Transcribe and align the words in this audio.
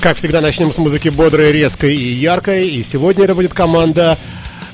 Как 0.00 0.16
всегда, 0.16 0.40
начнем 0.40 0.72
с 0.72 0.78
музыки 0.78 1.08
бодрой, 1.08 1.50
резкой 1.50 1.94
и 1.94 2.12
яркой. 2.12 2.68
И 2.68 2.82
сегодня 2.84 3.24
это 3.24 3.34
будет 3.34 3.52
команда 3.52 4.16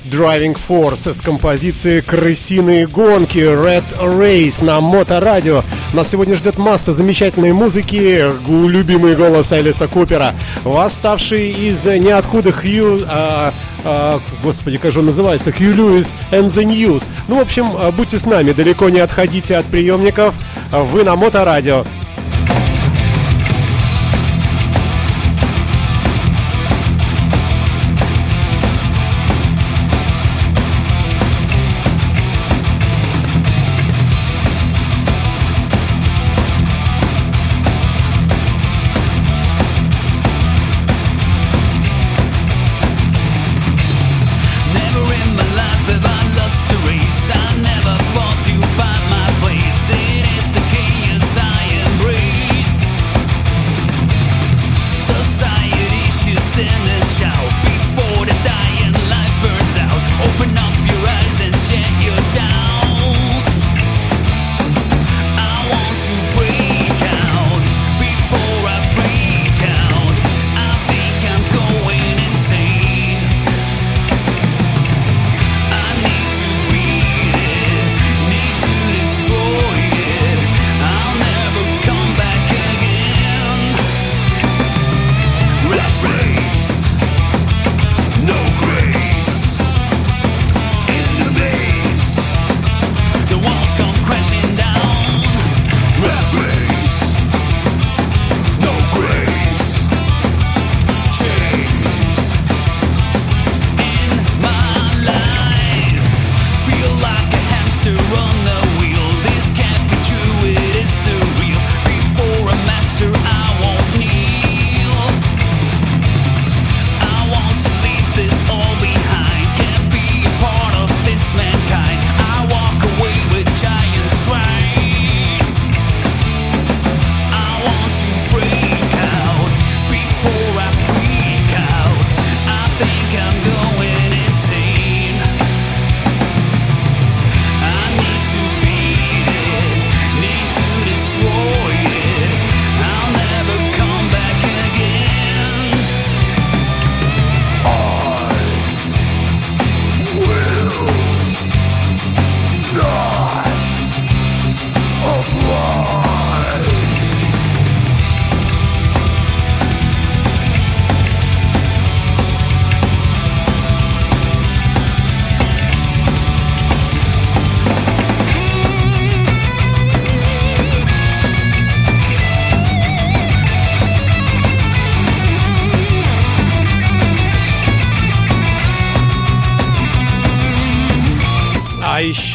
Driving 0.05 0.55
Force 0.55 1.13
с 1.13 1.19
композицией 1.19 2.01
«Крысиные 2.01 2.85
гонки» 2.85 3.39
Red 3.39 3.83
Race 3.99 4.63
на 4.63 4.79
Моторадио. 4.81 5.63
Нас 5.93 6.09
сегодня 6.09 6.35
ждет 6.35 6.59
масса 6.59 6.93
замечательной 6.93 7.53
музыки, 7.53 8.23
любимый 8.47 9.15
голос 9.15 9.51
Элиса 9.51 9.87
Купера, 9.87 10.35
восставший 10.63 11.49
из 11.49 11.83
ниоткуда 11.85 12.51
Хью... 12.51 12.99
А, 13.07 13.51
а, 13.83 14.19
господи, 14.43 14.77
как 14.77 14.91
же 14.91 14.99
он 14.99 15.07
называется? 15.07 15.51
Хью 15.51 15.73
Льюис 15.73 16.13
and 16.31 16.49
the 16.49 16.65
News. 16.65 17.05
Ну, 17.27 17.37
в 17.37 17.41
общем, 17.41 17.67
будьте 17.97 18.19
с 18.19 18.25
нами, 18.25 18.51
далеко 18.51 18.89
не 18.89 18.99
отходите 18.99 19.57
от 19.57 19.65
приемников. 19.65 20.35
Вы 20.71 21.03
на 21.03 21.15
Моторадио. 21.15 21.83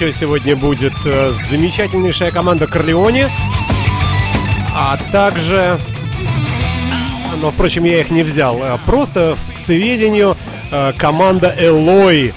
Еще 0.01 0.13
сегодня 0.15 0.57
будет 0.57 0.95
э, 1.05 1.31
замечательнейшая 1.31 2.31
команда 2.31 2.67
Корлеоне, 2.67 3.29
а 4.75 4.99
также... 5.13 5.79
Но, 7.43 7.51
впрочем, 7.51 7.85
я 7.85 8.01
их 8.01 8.11
не 8.11 8.23
взял. 8.23 8.63
Э, 8.63 8.79
просто 8.87 9.37
к 9.53 9.59
сведению 9.59 10.39
э, 10.71 10.95
команда 10.97 11.55
Элой. 11.59 12.33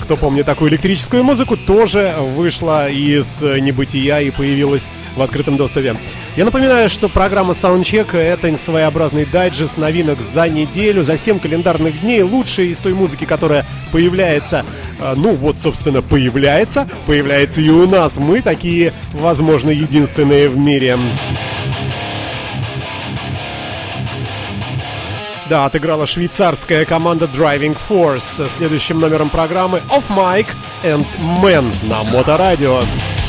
Кто 0.00 0.16
помнит 0.16 0.44
такую 0.44 0.70
электрическую 0.70 1.24
музыку, 1.24 1.56
тоже 1.56 2.14
вышла 2.36 2.90
из 2.90 3.40
небытия 3.40 4.18
и 4.18 4.30
появилась 4.30 4.90
в 5.16 5.22
открытом 5.22 5.56
доступе. 5.56 5.96
Я 6.40 6.46
напоминаю, 6.46 6.88
что 6.88 7.10
программа 7.10 7.52
Soundcheck— 7.52 8.16
это 8.18 8.56
своеобразный 8.56 9.26
дайджест 9.26 9.76
новинок 9.76 10.22
за 10.22 10.48
неделю, 10.48 11.04
за 11.04 11.18
7 11.18 11.38
календарных 11.38 12.00
дней, 12.00 12.22
лучшие 12.22 12.68
из 12.68 12.78
той 12.78 12.94
музыки, 12.94 13.26
которая 13.26 13.66
появляется 13.92 14.64
а, 14.98 15.12
ну 15.14 15.34
вот, 15.34 15.58
собственно, 15.58 16.00
появляется, 16.00 16.88
появляется 17.06 17.60
и 17.60 17.68
у 17.68 17.86
нас. 17.86 18.16
Мы 18.16 18.40
такие, 18.40 18.94
возможно, 19.12 19.68
единственные 19.68 20.48
в 20.48 20.56
мире. 20.56 20.98
Да, 25.50 25.66
отыграла 25.66 26.06
швейцарская 26.06 26.86
команда 26.86 27.26
Driving 27.26 27.76
Force. 27.86 28.50
Следующим 28.50 28.98
номером 28.98 29.28
программы 29.28 29.82
Off 29.90 30.04
Mic 30.08 30.46
and 30.84 31.06
Man 31.42 31.66
на 31.86 32.02
Моторадио. 32.04 32.76
радио 32.76 33.19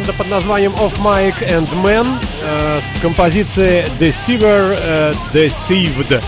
команда 0.00 0.12
под 0.14 0.28
названием 0.28 0.72
Of 0.72 0.98
Mike 1.02 1.46
and 1.46 1.68
Man 1.82 2.06
э, 2.42 2.80
с 2.80 2.98
композицией 3.00 3.84
Deceiver 3.98 4.74
э, 4.80 5.12
Deceived 5.34 6.22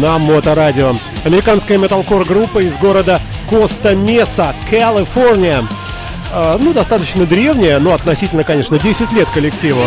на 0.00 0.18
Моторадио. 0.18 0.94
Американская 1.24 1.76
металкор 1.76 2.24
группа 2.24 2.60
из 2.60 2.78
города 2.78 3.20
Коста-Меса, 3.50 4.54
Калифорния. 4.70 5.66
Э, 6.32 6.56
ну, 6.58 6.72
достаточно 6.72 7.26
древняя, 7.26 7.78
но 7.80 7.92
относительно, 7.92 8.44
конечно, 8.44 8.78
10 8.78 9.12
лет 9.12 9.28
коллективу. 9.28 9.82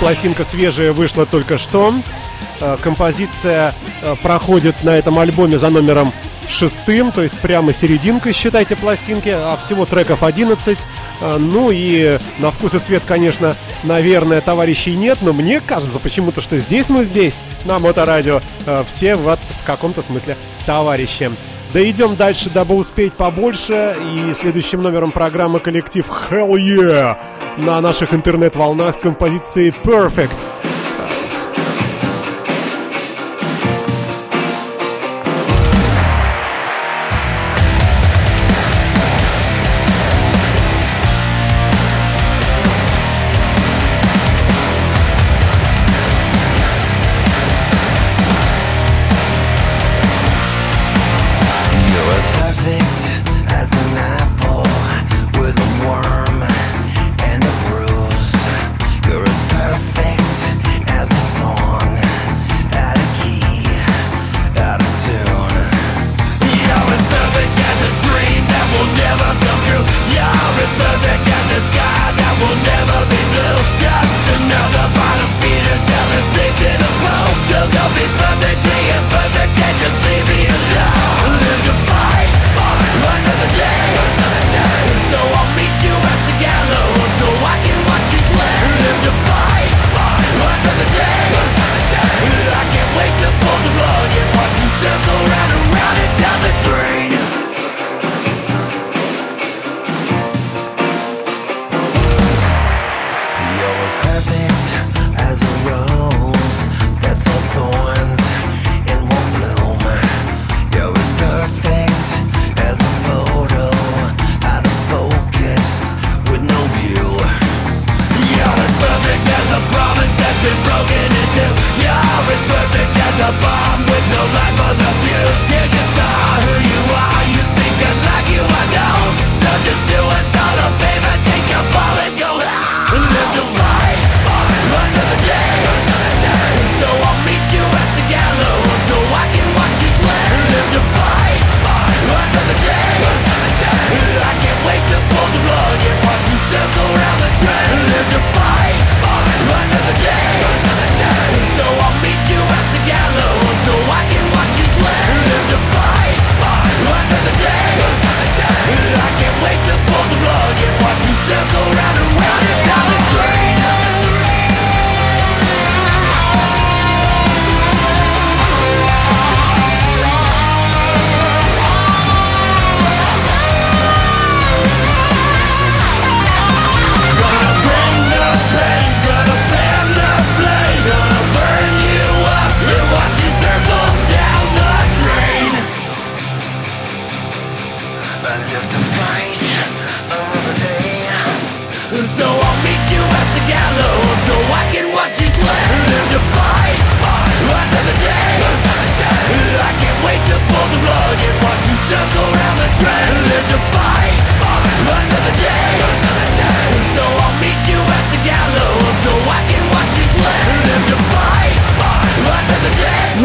Пластинка 0.00 0.44
свежая 0.44 0.92
вышла 0.92 1.26
только 1.26 1.58
что. 1.58 1.94
Э, 2.60 2.76
композиция 2.80 3.74
э, 4.02 4.14
проходит 4.22 4.82
на 4.84 4.90
этом 4.90 5.18
альбоме 5.18 5.58
за 5.58 5.70
номером 5.70 6.12
шестым, 6.48 7.10
то 7.10 7.22
есть 7.22 7.38
прямо 7.38 7.72
серединка, 7.72 8.32
считайте, 8.32 8.76
пластинки, 8.76 9.30
а 9.30 9.56
всего 9.60 9.86
треков 9.86 10.22
11. 10.22 10.78
Э, 11.20 11.36
ну 11.38 11.70
и 11.72 12.18
на 12.38 12.50
вкус 12.50 12.74
и 12.74 12.78
цвет, 12.78 13.02
конечно, 13.06 13.56
наверное, 13.82 14.40
товарищей 14.40 14.96
нет, 14.96 15.18
но 15.20 15.32
мне 15.32 15.60
кажется 15.60 15.98
почему-то, 16.00 16.40
что 16.40 16.58
здесь 16.58 16.88
мы 16.90 17.04
здесь, 17.04 17.44
на 17.64 17.78
Моторадио, 17.78 18.40
все 18.88 19.16
вот 19.16 19.38
в 19.62 19.66
каком-то 19.66 20.02
смысле 20.02 20.36
товарищи. 20.66 21.30
Да 21.72 21.80
дальше, 22.16 22.50
дабы 22.50 22.76
успеть 22.76 23.14
побольше. 23.14 23.96
И 24.00 24.32
следующим 24.34 24.80
номером 24.80 25.10
программы 25.10 25.58
коллектив 25.58 26.06
Hell 26.30 26.52
Yeah 26.52 27.16
на 27.56 27.80
наших 27.80 28.14
интернет-волнах 28.14 29.00
композиции 29.00 29.74
Perfect. 29.82 30.36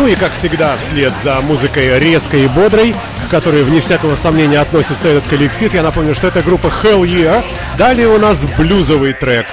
и, 0.09 0.15
как 0.15 0.33
всегда, 0.33 0.75
вслед 0.77 1.13
за 1.23 1.39
музыкой 1.41 1.99
резкой 1.99 2.45
и 2.45 2.47
бодрой, 2.47 2.95
к 3.27 3.31
которой, 3.31 3.63
вне 3.63 3.79
всякого 3.79 4.15
сомнения, 4.15 4.59
относится 4.59 5.07
этот 5.07 5.25
коллектив, 5.25 5.73
я 5.73 5.83
напомню, 5.83 6.15
что 6.15 6.27
это 6.27 6.41
группа 6.41 6.67
Hell 6.67 7.03
Yeah. 7.03 7.43
Далее 7.77 8.07
у 8.07 8.17
нас 8.17 8.45
блюзовый 8.57 9.13
трек. 9.13 9.45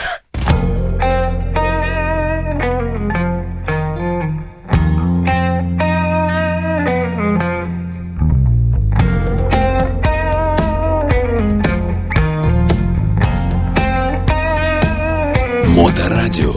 Моторадио. 15.66 16.54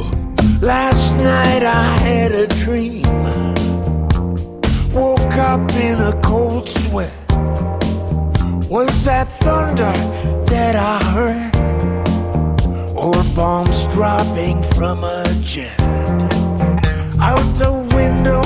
Last 0.61 1.17
night 1.17 1.63
I 1.63 1.97
had 2.03 2.31
a 2.31 2.47
dream. 2.47 2.98
up 5.49 5.71
in 5.71 5.97
a 5.99 6.13
cold 6.21 6.69
sweat 6.69 7.11
was 8.69 9.05
that 9.05 9.27
thunder 9.43 9.95
that 10.51 10.75
I 10.75 10.95
heard, 11.13 11.53
or 12.95 13.15
bombs 13.35 13.87
dropping 13.87 14.61
from 14.75 15.03
a 15.03 15.23
jet. 15.41 15.79
Out 17.29 17.47
the 17.63 17.73
window, 17.97 18.43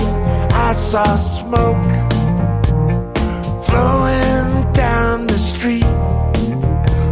I 0.68 0.72
saw 0.72 1.18
smoke 1.18 1.94
flowing 3.68 4.72
down 4.72 5.28
the 5.28 5.40
street. 5.52 5.94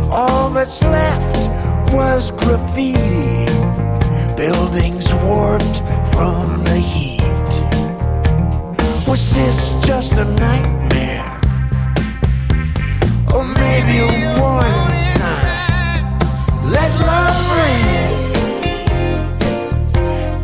All 0.10 0.51
that's 0.51 0.81
left 0.83 1.38
was 1.93 2.31
graffiti, 2.31 3.45
buildings 4.38 5.13
warped 5.25 5.77
from 6.13 6.61
was 9.12 9.34
this 9.34 9.75
just 9.86 10.13
a 10.13 10.24
nightmare? 10.24 11.41
Or 13.36 13.44
maybe 13.44 13.98
a 13.98 14.08
warning 14.39 14.94
sign? 15.18 16.18
Let 16.72 16.91
love 17.10 17.39
rain. 17.58 18.13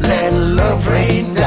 Let 0.01 0.33
love 0.33 0.85
rain 0.89 1.33
down. 1.33 1.46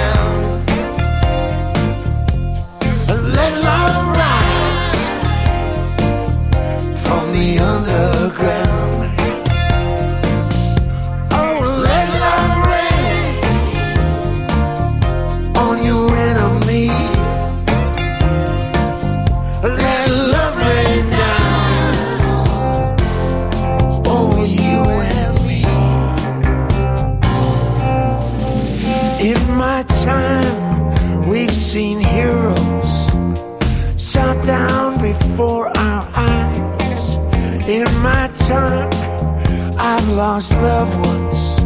Lost 40.40 40.62
loved 40.62 40.96
ones, 41.06 41.60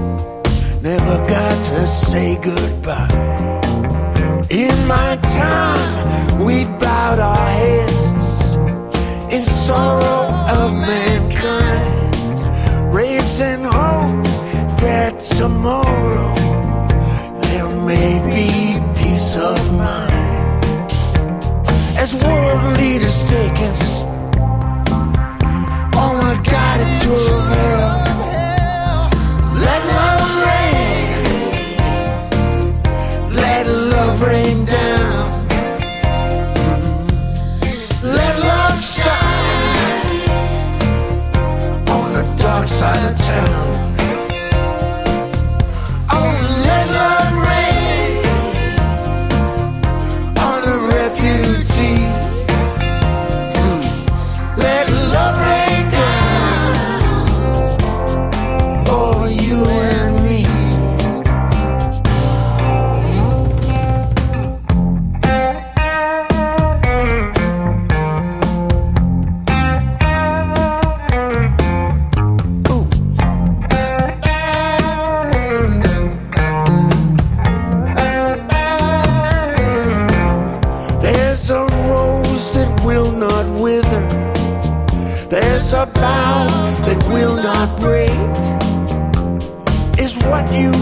never 0.82 1.16
got 1.28 1.64
to 1.64 1.86
say 1.86 2.36
goodbye. 2.42 3.60
In 4.50 4.74
my 4.88 5.16
time, 5.16 6.44
we've 6.44 6.70
bowed 6.80 7.20
our 7.20 7.46
heads 7.60 8.56
in 9.32 9.42
sorrow 9.42 10.26
of 10.60 10.74
mankind, 10.74 12.16
raising 12.92 13.62
hope 13.62 14.24
that 14.82 15.20
tomorrow 15.38 16.34
there 17.42 17.68
may 17.90 18.12
be 18.34 18.80
peace 19.00 19.36
of 19.36 19.56
mind. 19.72 20.64
As 21.96 22.12
world 22.12 22.76
leaders 22.76 23.24
take 23.30 23.58
us 23.70 23.84
to 27.04 27.10
Let 27.10 27.63
tell 43.24 43.63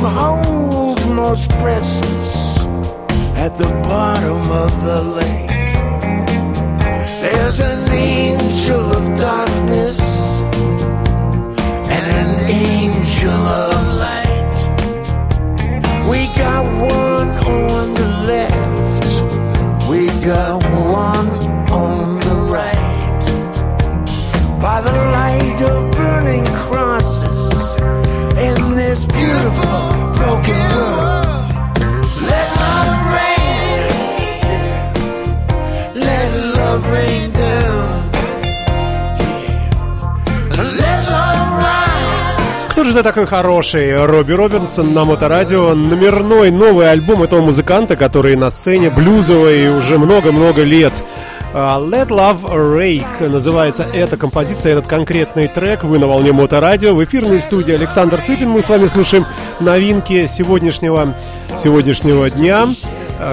ground 0.02 1.14
most 1.14 1.48
precious 1.50 2.58
at 3.36 3.56
the 3.56 3.70
bottom 3.84 4.50
of 4.50 4.84
the 4.84 5.00
lake. 5.00 5.51
Такой 43.02 43.26
хороший 43.26 44.04
Робби 44.06 44.32
Робинсон 44.32 44.94
на 44.94 45.04
Моторадио. 45.04 45.74
Номерной 45.74 46.50
новый 46.50 46.90
альбом 46.90 47.22
этого 47.22 47.40
музыканта, 47.40 47.96
который 47.96 48.36
на 48.36 48.50
сцене 48.50 48.90
блюзовый 48.90 49.76
уже 49.76 49.98
много-много 49.98 50.62
лет. 50.62 50.92
А, 51.54 51.80
Let 51.80 52.08
Love 52.08 52.44
Rake 52.44 53.28
называется 53.28 53.86
эта 53.92 54.16
композиция, 54.16 54.72
этот 54.72 54.86
конкретный 54.86 55.48
трек. 55.48 55.84
Вы 55.84 55.98
на 55.98 56.06
волне 56.06 56.32
Моторадио. 56.32 56.94
В 56.94 57.04
эфирной 57.04 57.40
студии 57.40 57.74
Александр 57.74 58.20
Цыпин. 58.20 58.48
Мы 58.48 58.62
с 58.62 58.68
вами 58.68 58.86
слушаем 58.86 59.26
новинки 59.58 60.28
сегодняшнего, 60.28 61.14
сегодняшнего 61.58 62.30
дня. 62.30 62.68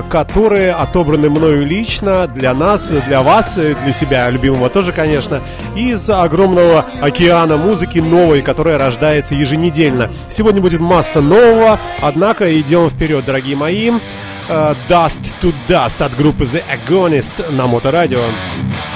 Которые 0.09 0.71
отобраны 0.73 1.29
мною 1.29 1.65
лично 1.65 2.27
для 2.27 2.53
нас, 2.53 2.89
для 2.89 3.21
вас, 3.21 3.55
для 3.55 3.93
себя 3.93 4.29
любимого 4.29 4.69
тоже, 4.69 4.91
конечно, 4.91 5.41
из 5.75 6.09
огромного 6.09 6.85
океана 7.01 7.57
музыки 7.57 7.99
новой, 7.99 8.41
которая 8.41 8.77
рождается 8.77 9.35
еженедельно. 9.35 10.09
Сегодня 10.29 10.61
будет 10.61 10.79
масса 10.79 11.21
нового, 11.21 11.79
однако 12.01 12.59
идем 12.59 12.89
вперед, 12.89 13.25
дорогие 13.25 13.55
мои. 13.55 13.91
Э, 14.49 14.73
Dust 14.89 15.33
to 15.41 15.53
Dust 15.67 16.03
от 16.03 16.15
группы 16.15 16.43
The 16.43 16.63
Agonist 16.67 17.51
на 17.51 17.67
Моторадио. 17.67 18.19
радио. 18.19 18.88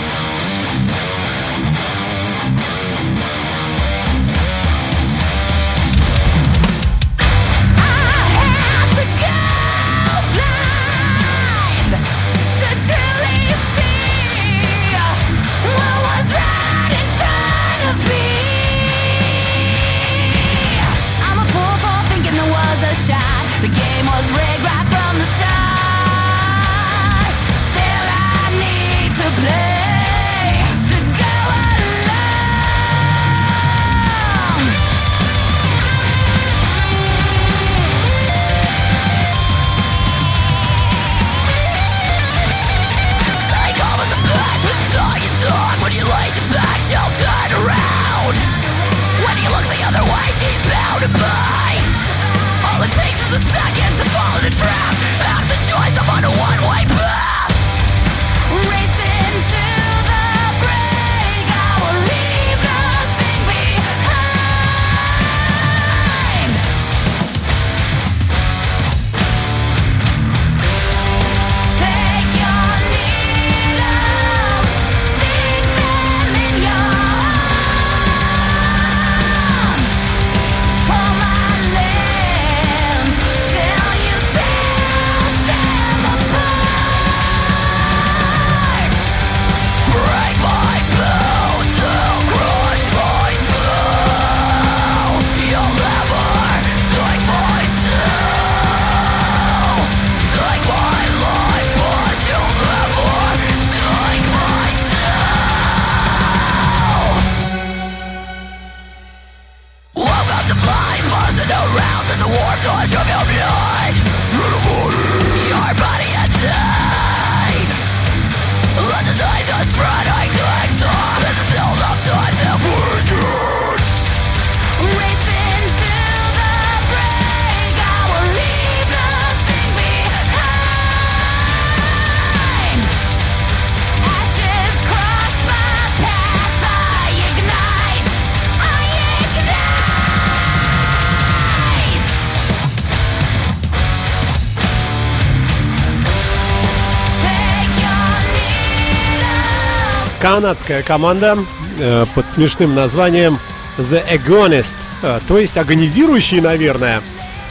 Канадская 150.34 150.82
команда 150.82 151.38
э, 151.78 152.08
под 152.16 152.28
смешным 152.28 152.74
названием 152.74 153.38
The 153.78 154.04
Agonist, 154.10 154.78
э, 155.04 155.20
то 155.28 155.38
есть 155.38 155.58
агонизирующий, 155.58 156.40
наверное. 156.40 157.04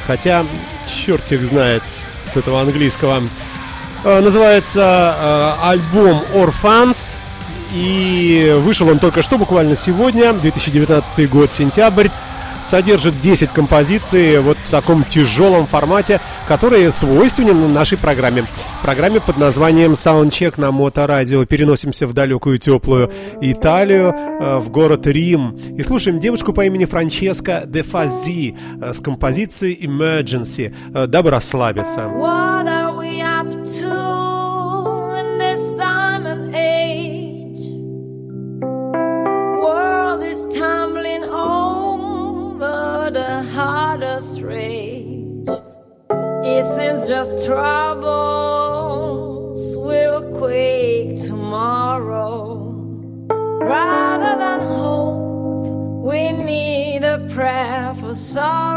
Хотя, 0.05 0.45
черт 0.89 1.31
их 1.31 1.43
знает 1.43 1.85
с 2.25 2.37
этого 2.37 2.61
английского. 2.61 3.23
Э, 4.03 4.19
называется 4.19 5.57
альбом 5.63 6.25
Orphans. 6.35 7.15
И 7.73 8.53
вышел 8.59 8.89
он 8.89 8.99
только 8.99 9.23
что, 9.23 9.39
буквально 9.39 9.77
сегодня, 9.77 10.33
2019 10.33 11.31
год, 11.31 11.53
сентябрь 11.53 12.09
содержит 12.63 13.21
10 13.21 13.51
композиций 13.51 14.39
вот 14.41 14.57
в 14.57 14.71
таком 14.71 15.05
тяжелом 15.05 15.67
формате, 15.67 16.21
которые 16.49 16.93
свойственен 16.93 17.73
нашей 17.73 17.99
программе. 17.99 18.45
Программе 18.83 19.21
под 19.21 19.39
названием 19.39 19.93
Soundcheck 19.93 20.55
на 20.61 20.73
Моторадио. 20.73 21.45
Переносимся 21.45 22.07
в 22.07 22.13
далекую 22.13 22.59
теплую 22.59 23.11
Италию, 23.41 24.15
э, 24.15 24.59
в 24.59 24.71
город 24.71 25.07
Рим. 25.07 25.59
И 25.77 25.83
слушаем 25.83 26.21
девушку 26.21 26.53
по 26.53 26.65
имени 26.65 26.85
Франческа 26.85 27.65
де 27.67 27.83
Фази 27.83 28.57
э, 28.81 28.93
с 28.93 29.01
композицией 29.01 29.79
Emergency, 29.85 30.75
э, 30.95 31.07
дабы 31.07 31.31
расслабиться. 31.31 32.11
Tumbling 40.53 41.23
the 41.23 41.52
hardest 44.03 44.41
rage. 44.41 45.47
It 46.45 46.65
seems 46.77 47.09
just 47.09 47.47
troubles 47.47 48.03
will 49.77 50.39
quake 50.39 51.23
tomorrow. 51.23 52.71
Rather 53.29 54.37
than 54.39 54.61
hope, 54.61 56.05
we 56.05 56.33
need 56.33 57.05
a 57.05 57.19
prayer 57.33 57.95
for 57.95 58.15
sorrow. 58.15 58.72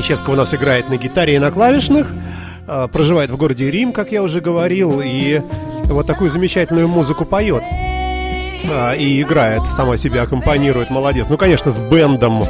Франческо 0.00 0.30
у 0.30 0.34
нас 0.34 0.54
играет 0.54 0.88
на 0.88 0.96
гитаре 0.96 1.34
и 1.34 1.38
на 1.38 1.50
клавишных, 1.50 2.10
э, 2.66 2.88
проживает 2.90 3.30
в 3.30 3.36
городе 3.36 3.70
Рим, 3.70 3.92
как 3.92 4.12
я 4.12 4.22
уже 4.22 4.40
говорил, 4.40 5.02
и 5.04 5.42
вот 5.84 6.06
такую 6.06 6.30
замечательную 6.30 6.88
музыку 6.88 7.26
поет. 7.26 7.62
А, 8.72 8.94
И 8.94 9.20
играет, 9.20 9.66
сама 9.66 9.98
себя 9.98 10.22
аккомпанирует, 10.22 10.88
молодец. 10.88 11.26
Ну, 11.28 11.36
конечно, 11.36 11.70
с 11.70 11.78
бендом. 11.78 12.42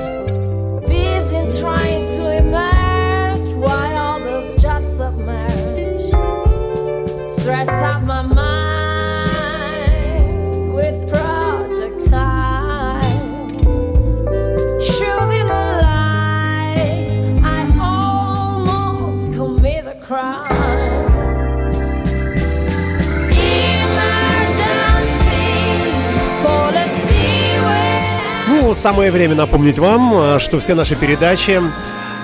Самое 28.75 29.11
время 29.11 29.35
напомнить 29.35 29.79
вам, 29.79 30.13
а, 30.15 30.39
что 30.39 30.59
все 30.59 30.75
наши 30.75 30.97
передачи 30.97 31.61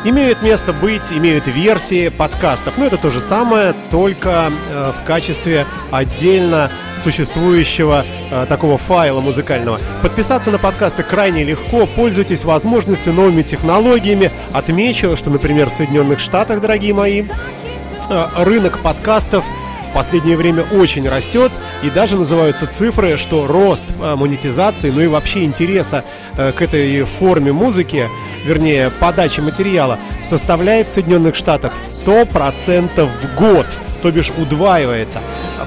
имеют 0.05 0.43
место 0.43 0.73
быть, 0.73 1.13
имеют 1.13 1.47
версии 1.47 2.09
подкастов. 2.09 2.79
Но 2.79 2.85
это 2.85 2.97
то 2.97 3.11
же 3.11 3.21
самое, 3.21 3.75
только 3.91 4.53
э, 4.71 4.93
в 4.99 5.05
качестве 5.05 5.67
отдельно 5.91 6.71
существующего 7.03 8.05
э, 8.31 8.47
такого 8.49 8.79
файла 8.79 9.21
музыкального. 9.21 9.79
Подписаться 10.03 10.51
на 10.51 10.59
подкасты 10.59 11.03
крайне 11.03 11.45
легко, 11.45 11.87
пользуйтесь 11.87 12.45
возможностью, 12.45 13.13
новыми 13.13 13.43
технологиями. 13.43 14.31
Отмечу, 14.53 15.17
что, 15.17 15.31
например, 15.31 15.71
в 15.71 15.73
Соединенных 15.73 16.21
Штатах, 16.21 16.61
дорогие 16.61 16.95
мои, 16.95 17.25
э, 18.09 18.27
рынок 18.37 18.81
подкастов 18.83 19.45
последнее 19.97 20.37
время 20.37 20.63
очень 20.63 21.09
растет, 21.09 21.51
и 21.83 21.89
даже 21.89 22.19
называются 22.19 22.67
цифры, 22.67 23.17
что 23.17 23.47
рост 23.47 23.87
э, 23.99 24.15
монетизации, 24.15 24.91
ну 24.91 25.01
и 25.01 25.07
вообще 25.07 25.45
интереса 25.45 26.05
э, 26.37 26.53
к 26.53 26.61
этой 26.61 27.03
форме 27.05 27.51
музыки, 27.51 28.07
вернее, 28.45 28.91
подачи 29.01 29.41
материала, 29.41 29.99
составляет 30.23 30.89
в 30.89 30.93
Соединенных 30.93 31.35
Штатах 31.35 31.73
100% 31.73 33.09
в 33.09 33.35
год, 33.37 33.79
то 34.07 34.13
бишь 34.13 34.31
удваивается. 34.31 35.19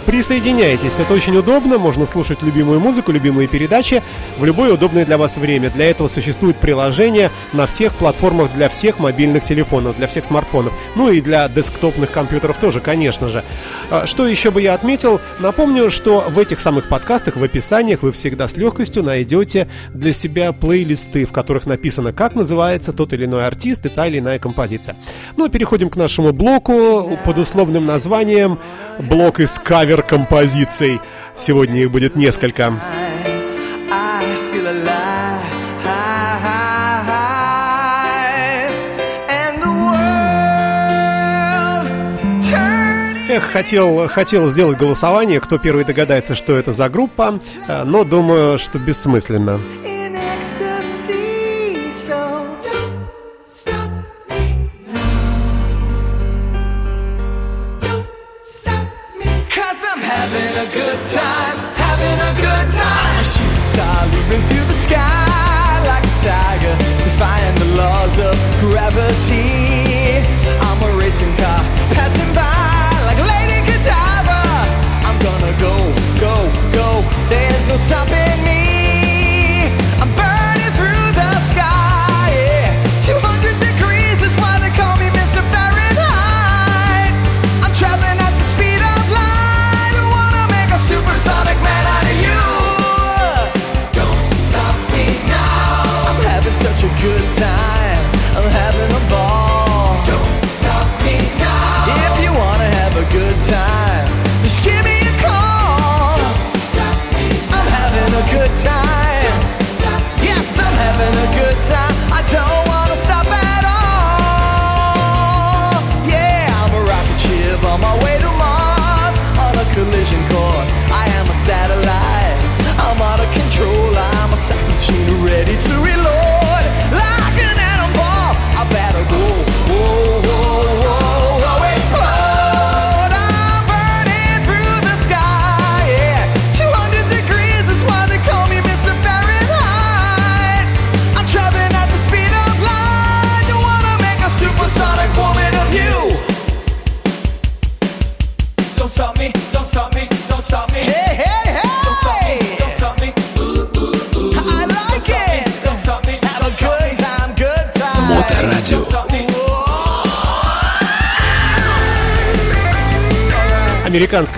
Присоединяйтесь, 0.06 0.98
это 0.98 1.14
очень 1.14 1.36
удобно, 1.36 1.78
можно 1.78 2.06
слушать 2.06 2.42
любимую 2.42 2.80
музыку, 2.80 3.12
любимые 3.12 3.50
передачи 3.50 4.02
в 4.38 4.46
любое 4.46 4.74
удобное 4.74 5.06
для 5.06 5.18
вас 5.18 5.36
время. 5.36 5.70
Для 5.70 5.90
этого 5.90 6.08
существует 6.08 6.58
приложение 6.58 7.32
на 7.52 7.66
всех 7.66 7.94
платформах 7.96 8.54
для 8.54 8.70
всех 8.70 9.00
мобильных 9.00 9.44
телефонов, 9.44 9.98
для 9.98 10.08
всех 10.08 10.24
смартфонов. 10.24 10.74
Ну 10.96 11.12
и 11.12 11.20
для 11.20 11.50
десктопных 11.50 12.12
компьютеров 12.12 12.58
тоже, 12.60 12.80
конечно 12.80 13.28
же. 13.28 13.44
А, 13.92 14.08
Что 14.08 14.26
еще 14.26 14.52
бы 14.52 14.62
я 14.62 14.74
отметил? 14.74 15.20
Напомню, 15.40 15.92
что 15.92 16.24
в 16.30 16.40
этих 16.40 16.62
самых 16.62 16.88
подкастах, 16.88 17.36
в 17.36 17.44
описаниях 17.44 18.04
вы 18.04 18.14
всегда 18.14 18.48
с 18.48 18.56
легкостью 18.56 19.04
найдете 19.04 19.68
для 19.94 20.14
себя 20.14 20.54
плейлисты, 20.54 21.26
в 21.26 21.34
которых 21.34 21.66
написано, 21.66 22.14
как 22.14 22.36
называется 22.36 22.94
тот 22.94 23.12
или 23.12 23.26
иной 23.26 23.46
артист 23.46 23.86
и 23.86 23.90
та 23.90 24.08
или 24.08 24.20
иная 24.20 24.40
композиция. 24.40 24.96
Ну 25.36 25.50
переходим 25.50 25.90
к 25.90 25.98
нашему 25.98 26.32
блоку 26.32 27.20
под 27.26 27.38
условным 27.38 27.86
названием 27.86 28.29
«Блок 29.00 29.40
из 29.40 29.58
кавер-композиций». 29.60 31.00
Сегодня 31.38 31.82
их 31.82 31.92
будет 31.92 32.16
несколько. 32.16 32.74
Эх, 43.32 43.44
хотел, 43.44 44.08
хотел 44.08 44.48
сделать 44.48 44.78
голосование, 44.78 45.40
кто 45.40 45.60
первый 45.60 45.86
догадается, 45.86 46.36
что 46.36 46.58
это 46.58 46.74
за 46.74 46.90
группа, 46.90 47.40
э, 47.68 47.84
но 47.84 48.04
думаю, 48.04 48.58
что 48.58 48.80
бессмысленно. 48.80 49.60
in 50.10 50.16
ecstasy. 50.16 51.19
Time. 62.72 63.16
My 63.18 63.24
shooting 63.24 63.68
star 63.74 64.06
leaping 64.08 64.44
through 64.48 64.66
the 64.66 64.74
sky 64.74 65.82
like 65.86 66.06
a 66.06 66.16
tiger, 66.22 66.76
defying 67.04 67.56
the 67.56 67.70
laws 67.78 68.18
of 68.18 68.36
gravity. 68.60 69.69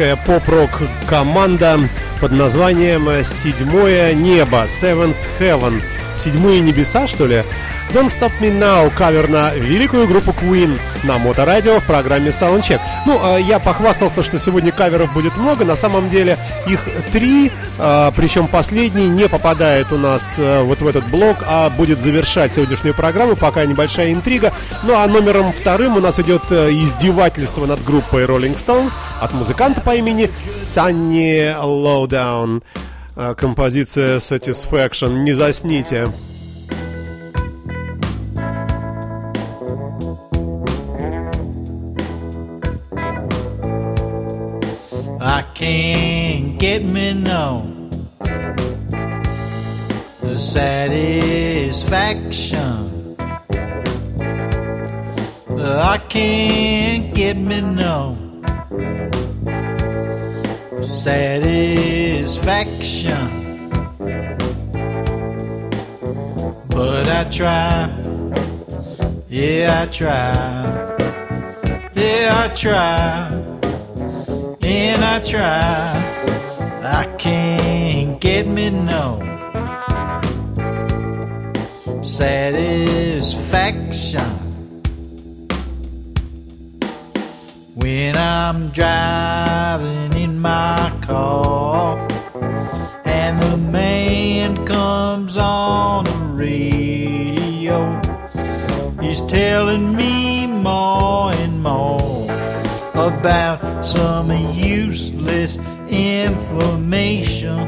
Американская 0.01 0.15
поп-рок 0.15 0.69
команда 1.07 1.79
под 2.19 2.31
названием 2.31 3.23
«Седьмое 3.23 4.13
небо», 4.13 4.63
«Seventh 4.65 5.27
Heaven», 5.39 5.81
«Седьмые 6.15 6.59
небеса», 6.59 7.07
что 7.07 7.27
ли? 7.27 7.43
Don't 7.93 8.07
Stop 8.07 8.31
Me 8.39 8.57
Now, 8.57 8.89
кавер 8.95 9.27
на 9.27 9.53
великую 9.53 10.07
группу 10.07 10.31
Queen 10.31 10.79
на 11.03 11.17
Моторадио 11.17 11.81
в 11.81 11.83
программе 11.83 12.29
Soundcheck. 12.29 12.79
Ну, 13.05 13.19
а 13.21 13.37
я 13.37 13.59
похвастался, 13.59 14.23
что 14.23 14.39
сегодня 14.39 14.71
каверов 14.71 15.13
будет 15.13 15.35
много, 15.35 15.65
на 15.65 15.75
самом 15.75 16.09
деле 16.09 16.37
их 16.67 16.87
три, 17.11 17.51
а, 17.77 18.11
причем 18.11 18.47
последний 18.47 19.09
не 19.09 19.27
попадает 19.27 19.91
у 19.91 19.97
нас 19.97 20.35
э, 20.37 20.61
вот 20.61 20.81
в 20.81 20.87
этот 20.87 21.05
блок, 21.09 21.39
а 21.45 21.69
будет 21.69 21.99
завершать 21.99 22.53
сегодняшнюю 22.53 22.95
программу, 22.95 23.35
пока 23.35 23.65
небольшая 23.65 24.13
интрига. 24.13 24.53
Ну, 24.83 24.95
а 24.95 25.05
номером 25.07 25.51
вторым 25.51 25.97
у 25.97 25.99
нас 25.99 26.17
идет 26.17 26.43
э, 26.49 26.69
издевательство 26.71 27.65
над 27.65 27.83
группой 27.83 28.23
Rolling 28.23 28.55
Stones 28.55 28.97
от 29.19 29.33
музыканта 29.33 29.81
по 29.81 29.93
имени 29.93 30.31
Sunny 30.49 31.53
Lowdown. 31.61 32.63
Э, 33.17 33.35
композиция 33.35 34.19
Satisfaction. 34.19 35.23
Не 35.23 35.33
засните. 35.33 36.09
I 45.41 45.43
can't 45.55 46.59
get 46.59 46.83
me 46.83 47.13
no. 47.13 47.65
Satisfaction. 50.37 53.15
I 55.57 55.97
can't 56.09 57.15
get 57.15 57.37
me 57.37 57.61
no. 57.61 58.15
Satisfaction. 60.83 63.71
But 66.69 67.07
I 67.07 67.23
try, 67.31 67.89
yeah, 69.27 69.81
I 69.81 69.87
try, 69.87 70.67
yeah, 71.95 72.43
I 72.43 72.47
try 72.53 73.50
and 74.63 75.03
I 75.03 75.19
try, 75.19 76.81
I 76.83 77.05
can't 77.17 78.19
get 78.19 78.47
me 78.47 78.69
no 78.69 79.31
satisfaction. 82.01 84.21
When 87.75 88.17
I'm 88.17 88.71
driving 88.71 90.13
in 90.13 90.39
my 90.39 90.91
car 91.01 92.07
and 93.05 93.41
the 93.41 93.57
man 93.57 94.65
comes 94.65 95.37
on 95.37 96.05
the 96.05 96.17
radio, 96.35 98.01
he's 99.01 99.21
telling 99.23 99.95
me 99.95 100.47
more 100.47 101.31
and 101.33 101.61
more 101.63 102.25
about 102.93 103.70
some 103.81 104.29
useless 104.53 105.57
information 105.89 107.59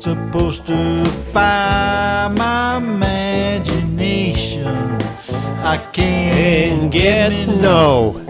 supposed 0.00 0.66
to 0.66 1.04
fire 1.32 2.28
my 2.30 2.78
imagination. 2.78 4.66
I 5.64 5.76
can't 5.92 6.90
get 6.90 7.46
no 7.48 8.20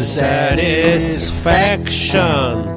satisfaction. 0.00 2.76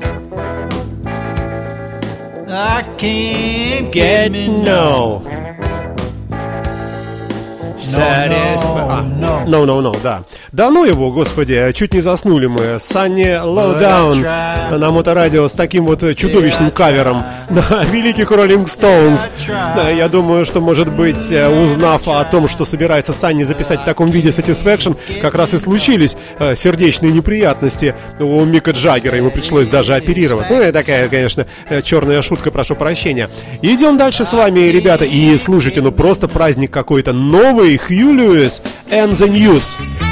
I 2.51 2.81
can't 2.97 3.91
get 3.91 4.31
get 4.31 4.49
no. 4.49 5.21
Satisfaction. 7.77 8.89
Ah, 8.89 9.07
no. 9.07 9.45
No, 9.45 9.65
no, 9.65 9.81
no, 9.81 9.91
да. 9.91 10.23
Да 10.51 10.71
ну 10.71 10.83
его, 10.83 11.11
господи, 11.11 11.71
чуть 11.75 11.93
не 11.93 12.01
заснули 12.01 12.47
мы. 12.47 12.79
Санни 12.79 13.37
Лоудаун 13.39 14.21
на 14.21 14.91
моторадио 14.91 15.47
с 15.47 15.53
таким 15.53 15.85
вот 15.85 15.99
чудовищным 16.15 16.71
кавером 16.71 17.23
на 17.49 17.83
великих 17.85 18.31
Stones. 18.31 19.29
Да, 19.47 19.89
я 19.89 20.07
думаю, 20.07 20.45
что, 20.45 20.61
может 20.61 20.91
быть, 20.91 21.31
э, 21.31 21.47
узнав 21.49 22.07
о 22.07 22.23
том, 22.25 22.47
что 22.47 22.65
собирается 22.65 23.13
Санни 23.13 23.43
записать 23.43 23.81
в 23.81 23.85
таком 23.85 24.09
виде 24.09 24.29
Satisfaction, 24.29 24.97
как 25.21 25.35
раз 25.35 25.53
и 25.53 25.59
случились 25.59 26.15
э, 26.39 26.55
сердечные 26.55 27.11
неприятности 27.11 27.95
у 28.19 28.43
Мика 28.45 28.71
Джаггера. 28.71 29.17
Ему 29.17 29.31
пришлось 29.31 29.69
даже 29.69 29.93
оперироваться. 29.95 30.55
Ну, 30.55 30.71
такая, 30.71 31.07
конечно, 31.09 31.45
э, 31.69 31.81
черная 31.81 32.21
шутка, 32.21 32.51
прошу 32.51 32.75
прощения. 32.75 33.29
Идем 33.61 33.97
дальше 33.97 34.25
с 34.25 34.33
вами, 34.33 34.61
ребята. 34.61 35.05
И 35.05 35.37
слушайте, 35.37 35.81
ну 35.81 35.91
просто 35.91 36.27
праздник 36.27 36.71
какой-то 36.71 37.13
новый. 37.13 37.77
Хью 37.77 38.13
Льюис 38.13 38.61
and 38.89 39.11
the 39.11 39.29
News. 39.29 40.08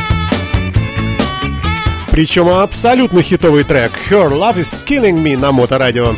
Причем 2.18 2.50
абсолютно 2.50 3.22
хитовый 3.22 3.64
трек 3.64 3.92
Her 4.10 4.32
Love 4.32 4.56
is 4.56 4.84
Killing 4.88 5.22
Me 5.22 5.38
на 5.38 5.52
Моторадио. 5.52 6.16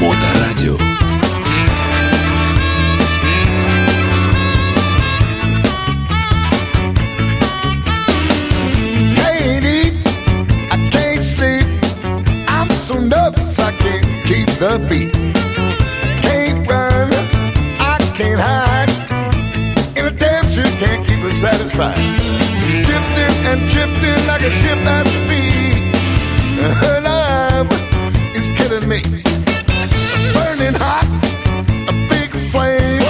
Моторадио. 0.00 0.76
can't 14.74 14.92
eat, 14.92 15.23
satisfied. 21.74 22.84
Drifting 22.84 23.36
and 23.50 23.70
drifting 23.70 24.26
like 24.26 24.42
a 24.42 24.50
ship 24.50 24.78
at 24.78 25.06
sea. 25.06 25.92
Her 26.60 27.00
love 27.00 27.68
is 28.34 28.50
killing 28.50 28.88
me. 28.88 29.02
Burning 30.34 30.74
hot, 30.78 31.06
a 31.88 32.08
big 32.08 32.30
flame. 32.30 33.00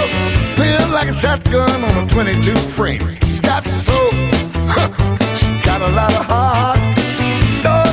Feel 0.55 0.89
like 0.91 1.07
a 1.07 1.13
shotgun 1.13 1.83
on 1.83 2.05
a 2.05 2.07
22 2.07 2.55
frame. 2.55 3.01
She's 3.25 3.39
got 3.39 3.67
soul. 3.67 4.11
She's 5.35 5.65
got 5.65 5.81
a 5.81 5.91
lot 5.91 6.13
of 6.13 6.25
heart. 6.25 6.79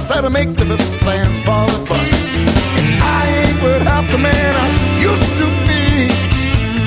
How 0.08 0.20
to 0.20 0.28
make 0.28 0.58
the 0.58 0.66
best 0.66 1.00
plans 1.00 1.40
fall 1.40 1.64
apart. 1.70 2.12
And 2.78 3.02
I 3.02 3.46
ain't 3.46 3.62
worth 3.62 3.82
half 3.82 4.11
the 4.11 4.18
man 4.18 4.56
I 4.56 4.68
used 5.00 5.37
to 5.38 5.46
be. 5.66 6.12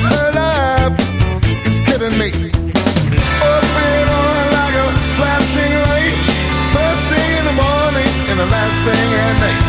Her 0.09 0.31
love 0.31 1.65
is 1.65 1.79
killing 1.79 2.19
me. 2.19 2.54
Last 8.65 8.81
thing 8.83 9.09
at 9.25 9.35
night. 9.45 9.63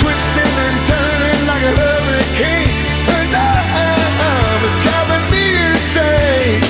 Twisting 0.00 0.54
and 0.66 0.78
turning 0.88 1.42
like 1.50 1.64
a 1.70 1.74
hurricane. 1.80 2.72
Her 3.08 3.24
love 3.36 4.62
is 4.68 4.76
driving 4.84 5.26
me 5.32 5.44
insane. 5.68 6.60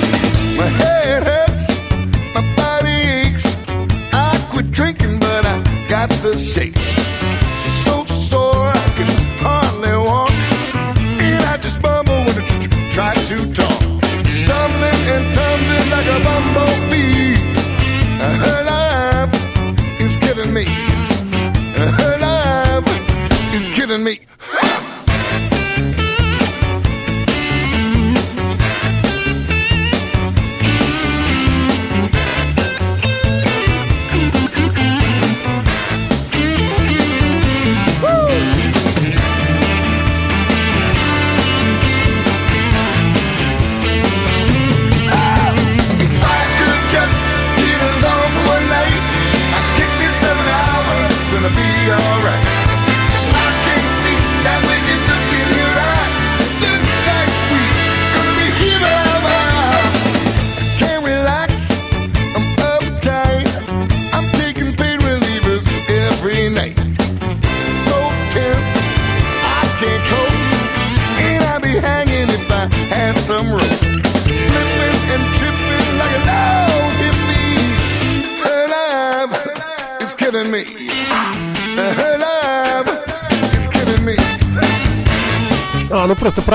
My 0.59 0.69
head 0.81 1.23
hurts, 1.29 1.67
my 2.35 2.43
body 2.57 2.97
aches. 3.23 3.47
I 4.13 4.47
quit 4.51 4.71
drinking, 4.73 5.21
but 5.21 5.47
I 5.47 5.57
got 5.87 6.11
the 6.25 6.37
shakes. 6.39 6.80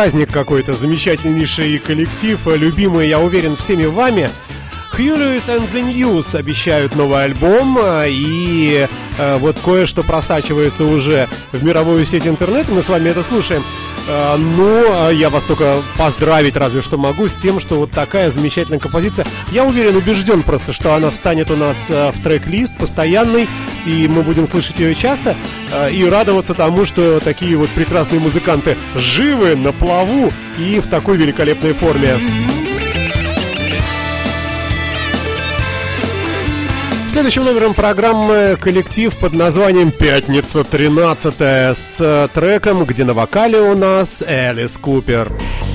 Праздник 0.05 0.31
какой-то, 0.31 0.75
замечательнейший 0.75 1.79
коллектив, 1.79 2.39
любимый, 2.45 3.09
я 3.09 3.19
уверен, 3.19 3.55
всеми 3.57 3.85
вами. 3.85 4.29
Hugh 4.95 5.17
Lewis 5.17 5.47
and 5.47 5.65
the 5.65 5.81
News 5.81 6.37
обещают 6.37 6.95
новый 6.95 7.23
альбом, 7.23 7.79
э, 7.81 8.09
и 8.09 8.87
э, 9.17 9.37
вот 9.37 9.59
кое-что 9.59 10.03
просачивается 10.03 10.85
уже 10.85 11.27
в 11.53 11.63
мировую 11.63 12.05
сеть 12.05 12.27
интернета, 12.27 12.71
мы 12.71 12.83
с 12.83 12.89
вами 12.89 13.09
это 13.09 13.23
слушаем. 13.23 13.65
Э, 14.07 14.35
ну, 14.37 15.09
э, 15.09 15.15
я 15.15 15.31
вас 15.31 15.43
только 15.43 15.81
поздравить 15.97 16.55
разве 16.55 16.81
что 16.81 16.97
могу 16.97 17.27
с 17.27 17.33
тем, 17.33 17.59
что 17.59 17.77
вот 17.77 17.89
такая 17.89 18.29
замечательная 18.29 18.79
композиция. 18.79 19.25
Я 19.51 19.63
уверен, 19.63 19.95
убежден 19.95 20.43
просто, 20.43 20.73
что 20.73 20.95
она 20.95 21.11
встанет 21.11 21.51
у 21.51 21.55
нас 21.55 21.87
э, 21.89 22.11
в 22.11 22.21
трек-лист 22.21 22.75
постоянный, 22.77 23.47
и 23.85 24.07
мы 24.07 24.23
будем 24.23 24.45
слышать 24.45 24.79
ее 24.79 24.95
часто, 24.95 25.37
э, 25.71 25.91
и 25.91 26.03
радоваться 26.03 26.53
тому, 26.53 26.85
что 26.85 27.19
такие 27.19 27.55
вот 27.55 27.69
прекрасные 27.69 28.19
музыканты 28.19 28.77
живы, 28.95 29.55
на 29.55 29.71
плаву 29.71 30.33
и 30.57 30.79
в 30.79 30.87
такой 30.87 31.17
великолепной 31.17 31.73
форме. 31.73 32.19
Следующим 37.07 37.45
номером 37.45 37.73
программы 37.73 38.57
коллектив 38.59 39.15
под 39.15 39.31
названием 39.31 39.91
«Пятница 39.91 40.65
13 40.65 41.33
с 41.39 42.01
э, 42.01 42.27
треком, 42.33 42.83
где 42.83 43.05
на 43.05 43.13
вокале 43.13 43.61
у 43.61 43.75
нас 43.75 44.21
Элис 44.27 44.77
Купер. 44.77 45.31
Into 45.31 45.74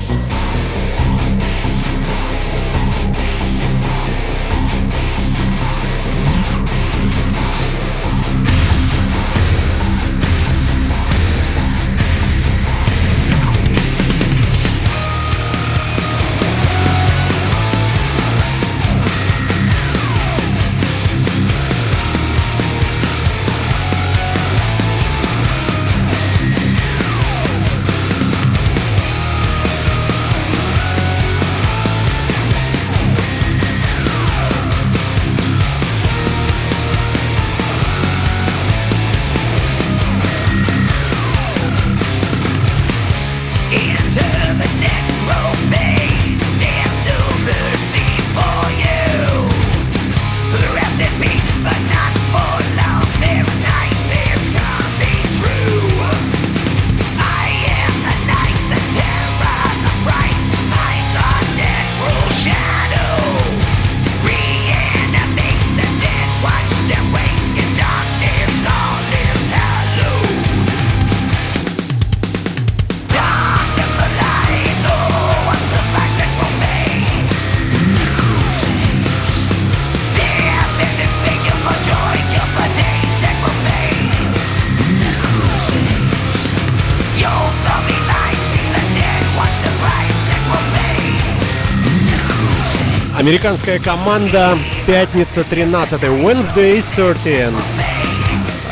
Американская 93.21 93.77
команда 93.77 94.57
«Пятница 94.87 95.43
13 95.43 96.01
Wednesday 96.01 96.81
13 96.81 97.53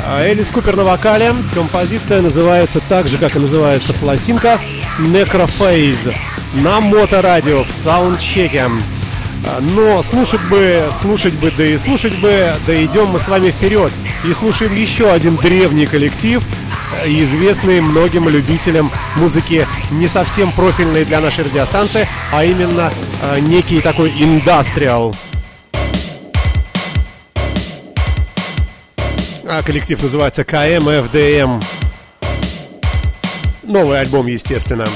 А 0.08 0.24
Элис 0.24 0.50
Купер 0.50 0.76
на 0.76 0.84
вокале. 0.84 1.36
Композиция 1.54 2.24
называется 2.24 2.82
так 2.90 3.08
же, 3.08 3.20
как 3.20 3.36
и 3.36 3.40
называется 3.40 3.94
пластинка 3.94 4.60
Necrophase 4.98 6.16
на 6.56 6.82
моторадио 6.82 7.64
в 7.64 7.70
саундчеке. 7.70 8.64
А, 9.46 9.60
Но 9.62 10.02
слушать 10.02 10.42
бы, 10.50 10.82
слушать 10.94 11.36
бы, 11.36 11.54
да 11.56 11.64
и 11.68 11.78
слушать 11.78 12.18
бы, 12.18 12.56
да 12.66 12.84
идем 12.86 13.10
мы 13.10 13.20
с 13.20 13.28
вами 13.28 13.52
вперед. 13.52 13.92
И 14.26 14.34
слушаем 14.34 14.74
еще 14.74 15.12
один 15.12 15.36
древний 15.36 15.86
коллектив, 15.86 16.44
известный 17.06 17.82
многим 17.82 18.30
любителям 18.30 18.91
музыки 19.15 19.67
не 19.91 20.08
совсем 20.08 20.52
профильной 20.52 21.06
для 21.06 21.19
нашей 21.19 21.45
радиостанции, 21.45 22.08
а 22.32 22.43
именно 22.43 22.91
э, 23.21 23.39
некий 23.39 23.82
такой 23.82 24.12
индастриал. 24.12 25.15
А 29.52 29.63
коллектив 29.63 30.02
называется 30.02 30.43
КМФДМ. 30.43 31.60
Новый 33.63 33.99
альбом, 33.99 34.28
естественно. 34.28 34.88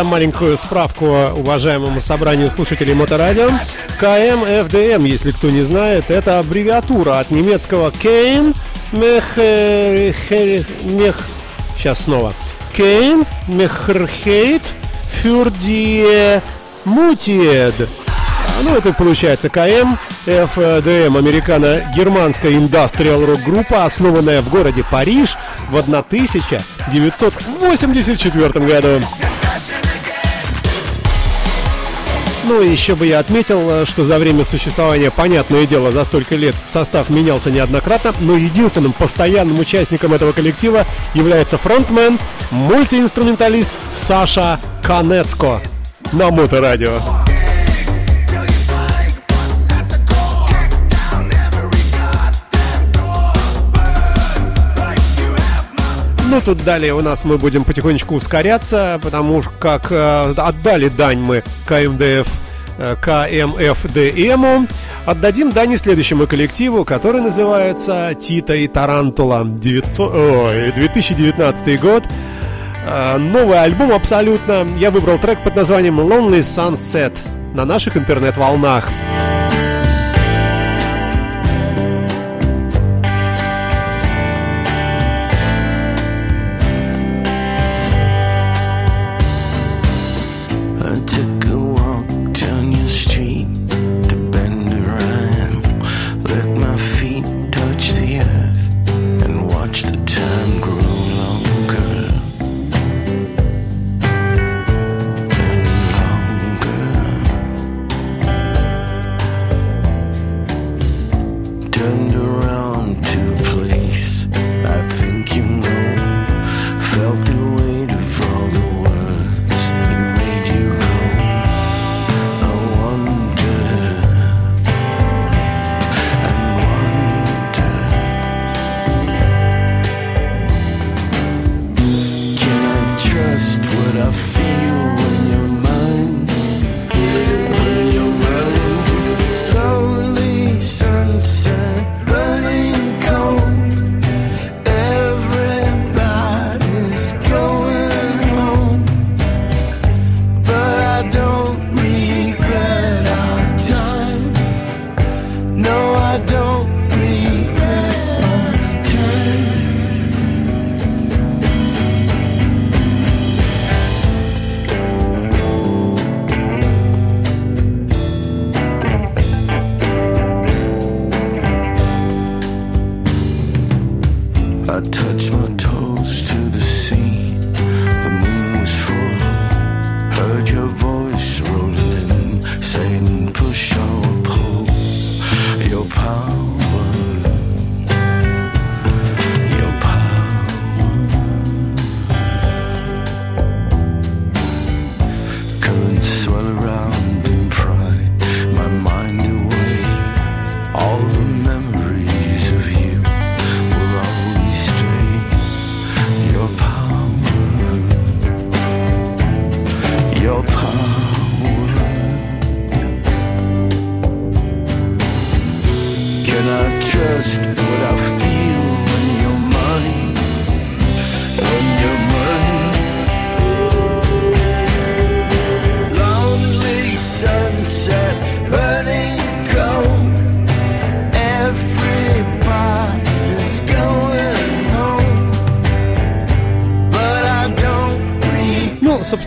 Дам 0.00 0.06
маленькую 0.06 0.56
справку 0.56 1.04
уважаемому 1.36 2.00
собранию 2.00 2.50
слушателей 2.50 2.94
Моторадио. 2.94 3.50
КМФДМ, 3.98 5.04
если 5.04 5.30
кто 5.30 5.50
не 5.50 5.60
знает, 5.60 6.10
это 6.10 6.38
аббревиатура 6.38 7.18
от 7.18 7.30
немецкого 7.30 7.92
Кейн 7.92 8.54
Мех... 8.92 9.34
Сейчас 11.76 12.04
снова. 12.04 12.32
Кейн 12.74 13.26
Мехрхейт 13.46 14.62
Фюрдие 15.10 16.40
Мутиед. 16.86 17.74
Ну, 18.62 18.74
это 18.74 18.94
получается 18.94 19.50
КМ, 19.50 19.98
FDM, 20.24 21.18
американо-германская 21.18 22.54
индастриал 22.54 23.26
рок-группа, 23.26 23.84
основанная 23.84 24.40
в 24.40 24.48
городе 24.48 24.82
Париж 24.90 25.36
в 25.70 25.76
1984 25.76 28.66
году. 28.66 29.02
Ну, 32.44 32.60
еще 32.60 32.94
бы 32.94 33.06
я 33.06 33.18
отметил, 33.18 33.86
что 33.86 34.04
за 34.04 34.18
время 34.18 34.44
существования, 34.44 35.10
понятное 35.10 35.66
дело, 35.66 35.92
за 35.92 36.04
столько 36.04 36.36
лет 36.36 36.54
состав 36.66 37.10
менялся 37.10 37.50
неоднократно, 37.50 38.14
но 38.20 38.36
единственным 38.36 38.92
постоянным 38.92 39.58
участником 39.58 40.14
этого 40.14 40.32
коллектива 40.32 40.86
является 41.14 41.58
фронтмен, 41.58 42.18
мультиинструменталист 42.50 43.70
Саша 43.92 44.58
Канецко 44.82 45.60
на 46.12 46.30
Моторадио. 46.30 46.98
Ну, 56.30 56.40
тут 56.40 56.62
далее 56.62 56.94
у 56.94 57.00
нас 57.00 57.24
мы 57.24 57.38
будем 57.38 57.64
потихонечку 57.64 58.14
ускоряться, 58.14 59.00
потому 59.02 59.42
как 59.58 59.90
э, 59.90 60.32
отдали 60.36 60.86
дань 60.86 61.18
мы 61.18 61.42
KMDF 61.66 62.28
э, 62.78 62.94
KMFDM 63.02 64.21
у. 64.21 64.68
Отдадим 65.06 65.50
дань 65.50 65.76
следующему 65.76 66.28
коллективу, 66.28 66.84
который 66.84 67.20
называется 67.20 68.14
Tito 68.14 68.54
и 68.54 68.68
Tarantula 68.68 69.44
900, 69.44 70.14
ой, 70.14 70.72
2019 70.72 71.80
год. 71.80 72.04
Э, 72.86 73.16
новый 73.16 73.60
альбом 73.60 73.90
абсолютно. 73.90 74.68
Я 74.78 74.92
выбрал 74.92 75.18
трек 75.18 75.42
под 75.42 75.56
названием 75.56 75.98
Lonely 75.98 76.42
Sunset 76.42 77.18
на 77.54 77.64
наших 77.64 77.96
интернет-волнах. 77.96 78.88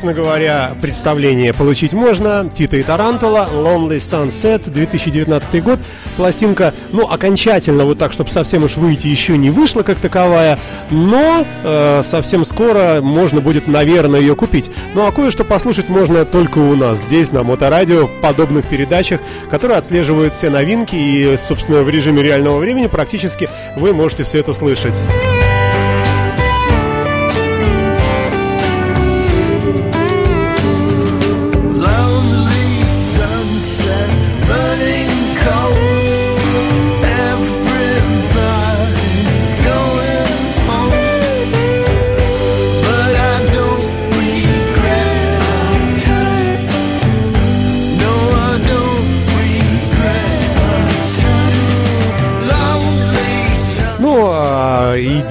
Собственно 0.04 0.22
говоря, 0.22 0.76
представление 0.82 1.54
получить 1.54 1.94
можно. 1.94 2.50
Tito 2.54 2.76
и 2.76 2.84
Tarantula, 2.84 3.48
Lonely 3.54 4.00
Sunset, 4.00 4.70
2019 4.70 5.64
год. 5.64 5.80
Пластинка, 6.18 6.74
ну, 6.92 7.08
окончательно, 7.10 7.86
вот 7.86 8.00
так, 8.00 8.12
чтобы 8.12 8.30
совсем 8.30 8.66
уж 8.66 8.76
выйти, 8.76 9.08
еще 9.08 9.38
не 9.38 9.50
вышла 9.50 9.82
как 9.84 9.98
таковая. 10.00 10.60
Но 10.92 11.46
э, 11.64 12.02
совсем 12.04 12.44
скоро 12.44 13.00
можно 13.02 13.40
будет, 13.40 13.70
наверное, 13.70 14.20
ее 14.20 14.36
купить. 14.36 14.72
Ну, 14.94 15.08
а 15.08 15.14
кое-что 15.14 15.46
послушать 15.46 15.88
можно 15.88 16.26
только 16.26 16.58
у 16.58 16.76
нас, 16.76 17.00
здесь, 17.00 17.32
на 17.32 17.44
Моторадио, 17.44 18.08
в 18.08 18.20
подобных 18.20 18.66
передачах, 18.66 19.22
которые 19.50 19.78
отслеживают 19.78 20.34
все 20.34 20.50
новинки. 20.50 20.96
И, 20.96 21.38
собственно, 21.38 21.82
в 21.82 21.90
режиме 21.90 22.22
реального 22.22 22.58
времени 22.58 22.88
практически 22.88 23.48
вы 23.78 23.94
можете 23.94 24.26
все 24.26 24.40
это 24.40 24.54
слышать. 24.54 25.06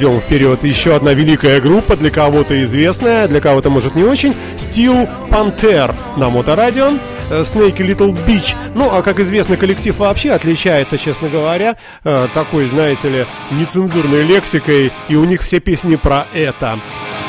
Идем 0.03 0.21
вперед. 0.21 0.65
Еще 0.65 0.97
одна 0.97 1.13
великая 1.15 1.61
группа, 1.61 1.97
для 1.97 2.11
кого-то 2.11 2.61
известная, 2.65 3.29
для 3.29 3.41
кого-то, 3.41 3.71
может, 3.71 3.95
не 3.95 4.03
очень. 4.03 4.35
Steel 4.57 5.09
Panther 5.31 5.95
на 6.17 6.29
Моторадио. 6.29 6.91
э, 7.31 7.43
Snake 7.43 7.77
Little 7.77 8.19
Beach. 8.27 8.57
Ну, 8.75 8.91
а 8.93 9.01
как 9.03 9.21
известно, 9.21 9.57
коллектив 9.57 9.97
вообще 9.97 10.33
отличается, 10.33 10.99
честно 10.99 11.29
говоря, 11.29 11.77
э, 12.05 12.27
такой, 12.35 12.67
знаете 12.67 13.09
ли, 13.09 13.27
нецензурной 13.53 14.25
лексикой, 14.25 14.93
и 15.09 15.15
у 15.15 15.25
них 15.25 15.41
все 15.43 15.61
песни 15.61 15.95
про 15.95 16.27
это. 16.35 16.81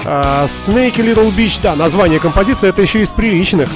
А, 0.03 0.45
Snake 0.47 0.95
Little 0.95 1.31
Beach, 1.33 1.59
да, 1.61 1.75
название 1.75 2.19
композиции, 2.19 2.67
это 2.69 2.81
еще 2.81 3.01
из 3.03 3.11
приличных. 3.11 3.69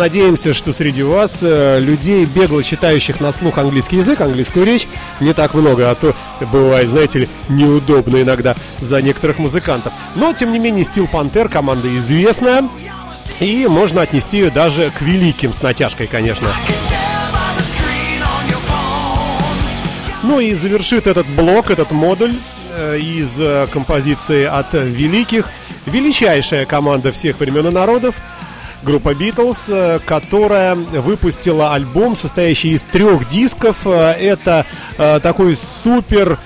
Надеемся, 0.00 0.54
что 0.54 0.72
среди 0.72 1.02
вас 1.02 1.40
э, 1.42 1.78
людей, 1.78 2.24
бегло 2.24 2.62
читающих 2.62 3.20
на 3.20 3.32
слух 3.32 3.58
английский 3.58 3.98
язык, 3.98 4.22
английскую 4.22 4.64
речь, 4.64 4.88
не 5.20 5.34
так 5.34 5.52
много, 5.52 5.90
а 5.90 5.94
то 5.94 6.14
бывает, 6.50 6.88
знаете 6.88 7.20
ли, 7.20 7.28
неудобно 7.50 8.22
иногда 8.22 8.56
за 8.80 9.02
некоторых 9.02 9.38
музыкантов. 9.38 9.92
Но, 10.14 10.32
тем 10.32 10.52
не 10.52 10.58
менее, 10.58 10.84
Стил 10.86 11.06
Пантер 11.06 11.50
команда 11.50 11.94
известная, 11.98 12.66
и 13.40 13.66
можно 13.68 14.00
отнести 14.00 14.38
ее 14.38 14.50
даже 14.50 14.90
к 14.90 15.02
великим 15.02 15.52
с 15.52 15.60
натяжкой, 15.60 16.06
конечно. 16.06 16.48
Ну 20.22 20.40
и 20.40 20.54
завершит 20.54 21.06
этот 21.06 21.26
блок, 21.26 21.70
этот 21.70 21.90
модуль 21.90 22.34
э, 22.74 22.98
из 22.98 23.38
э, 23.38 23.66
композиции 23.70 24.44
от 24.44 24.72
великих, 24.72 25.50
величайшая 25.84 26.64
команда 26.64 27.12
всех 27.12 27.38
времен 27.38 27.68
и 27.68 27.70
народов, 27.70 28.14
группа 28.82 29.10
Beatles, 29.10 29.66
э, 29.68 29.98
которая 30.04 30.74
выпустила 30.74 31.74
альбом, 31.74 32.16
состоящий 32.16 32.72
из 32.72 32.84
трех 32.84 33.28
дисков. 33.28 33.76
Э, 33.84 34.12
Это 34.12 34.66
э, 34.98 35.20
такой 35.22 35.56
супер 35.56 36.38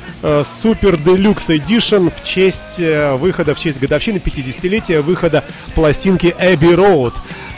супер 0.47 0.97
делюкс 0.97 1.51
эдишн 1.51 2.09
в 2.09 2.25
честь 2.25 2.81
выхода, 3.19 3.55
в 3.55 3.61
честь 3.61 3.79
годовщины 3.79 4.17
50-летия 4.17 5.03
выхода 5.03 5.45
пластинки 5.75 6.35
Abbey 6.41 6.75
Road. 6.75 7.13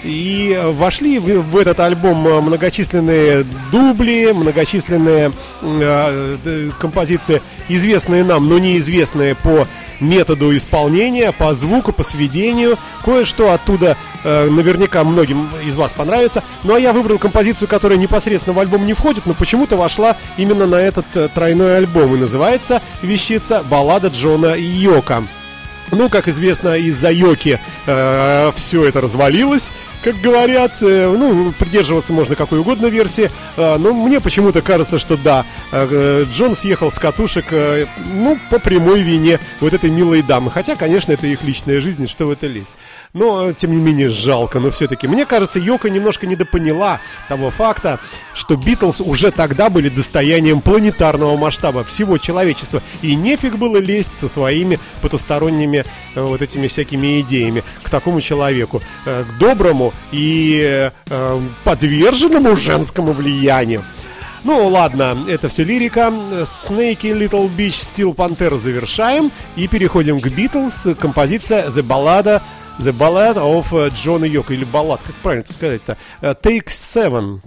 И 0.05 0.59
вошли 0.63 1.19
в, 1.19 1.43
в 1.43 1.57
этот 1.57 1.81
альбом 1.81 2.27
э, 2.27 2.41
многочисленные 2.41 3.45
дубли, 3.73 4.33
многочисленные 4.33 5.33
э, 5.63 6.71
композиции, 6.79 7.43
известные 7.69 8.25
нам, 8.25 8.49
но 8.49 8.59
неизвестные 8.59 9.35
по 9.35 9.67
методу 10.01 10.57
исполнения, 10.57 11.33
по 11.33 11.55
звуку, 11.55 11.93
по 11.93 12.03
сведению. 12.03 12.79
Кое-что 13.05 13.53
оттуда 13.53 13.97
э, 14.25 14.49
наверняка 14.49 15.05
многим 15.05 15.49
из 15.65 15.77
вас 15.77 15.93
понравится. 15.93 16.43
Ну 16.63 16.75
а 16.75 16.81
я 16.81 16.93
выбрал 16.93 17.19
композицию, 17.19 17.69
которая 17.69 17.99
непосредственно 17.99 18.55
в 18.55 18.61
альбом 18.61 18.87
не 18.87 18.95
входит, 18.95 19.27
но 19.27 19.35
почему-то 19.35 19.77
вошла 19.77 20.17
именно 20.37 20.67
на 20.67 20.77
этот 20.77 21.07
э, 21.15 21.29
тройной 21.35 21.79
альбом. 21.79 22.15
И 22.15 22.19
называется 22.19 22.83
вещица 23.03 23.63
«Баллада 23.69 24.09
Джона 24.09 24.55
Йока». 24.57 25.25
Ну, 25.97 26.11
как 26.11 26.29
известно, 26.29 26.77
из-за 26.77 27.11
Йоки 27.11 27.59
э, 27.87 28.53
все 28.55 28.85
это 28.85 29.01
развалилось, 29.01 29.73
как 30.03 30.21
говорят. 30.21 30.73
Э, 30.83 31.11
ну, 31.11 31.53
придерживаться 31.59 32.13
можно 32.13 32.37
какой 32.37 32.59
угодно 32.59 32.89
версии. 32.89 33.31
Э, 33.57 33.77
но 33.79 33.95
мне 33.95 34.21
почему-то 34.21 34.61
кажется, 34.61 34.99
что 34.99 35.17
да, 35.17 35.47
э, 35.73 36.27
Джон 36.31 36.55
съехал 36.55 36.91
с 36.91 36.99
катушек, 36.99 37.47
э, 37.51 37.87
ну, 38.13 38.39
по 38.51 38.59
прямой 38.59 39.01
вине 39.01 39.41
вот 39.61 39.73
этой 39.73 39.89
милой 39.89 40.21
дамы. 40.21 40.51
Хотя, 40.51 40.77
конечно, 40.77 41.13
это 41.13 41.27
их 41.27 41.43
личная 41.43 41.81
жизнь, 41.81 42.07
что 42.09 42.27
в 42.27 42.31
это 42.31 42.47
лезть. 42.47 42.75
Но, 43.13 43.53
тем 43.53 43.73
не 43.73 43.79
менее, 43.79 44.09
жалко. 44.09 44.61
Но 44.61 44.71
все-таки, 44.71 45.07
мне 45.09 45.27
кажется, 45.27 45.59
Йока 45.59 45.91
немножко 45.91 46.27
недопоняла 46.27 47.01
того 47.29 47.51
факта, 47.51 47.99
что 48.35 48.57
Битлз 48.57 49.01
уже 49.01 49.31
тогда 49.31 49.71
были 49.71 49.89
достоянием 49.89 50.61
планетарного 50.61 51.37
масштаба 51.37 51.85
всего 51.85 52.19
человечества. 52.19 52.83
И 53.03 53.15
нефиг 53.15 53.57
было 53.57 53.79
лезть 53.79 54.17
со 54.17 54.29
своими 54.29 54.79
потусторонними 55.03 55.85
э, 56.15 56.21
вот 56.21 56.43
этими 56.43 56.67
всякими 56.69 57.21
идеями 57.21 57.63
к 57.83 57.91
такому 57.91 58.21
человеку. 58.21 58.83
э, 59.05 59.25
К 59.25 59.39
доброму 59.39 59.93
и 60.13 60.91
э, 61.09 61.41
подверженному 61.65 62.57
женскому 62.57 63.13
влиянию. 63.13 63.83
Ну 64.45 64.69
ладно, 64.69 65.19
это 65.29 65.49
все 65.49 65.65
лирика. 65.65 66.13
Snakey 66.43 67.13
Little 67.19 67.51
Beach 67.57 67.81
Steel 67.81 68.15
Panther 68.15 68.57
завершаем 68.57 69.33
и 69.57 69.67
переходим 69.67 70.21
к 70.21 70.27
Beatles. 70.27 70.95
Композиция 70.95 71.67
The 71.69 71.83
Ballad, 71.83 72.41
The 72.80 72.92
Ballad 72.94 73.38
of 73.38 73.72
э, 73.74 73.90
Джона 73.90 74.26
Йока 74.26 74.54
или 74.54 74.66
баллад, 74.66 75.02
как 75.04 75.16
правильно 75.16 75.44
это 75.44 75.54
сказать-то? 75.54 75.98
Э, 76.22 76.34
Take 76.34 76.68
Seven. 76.68 77.42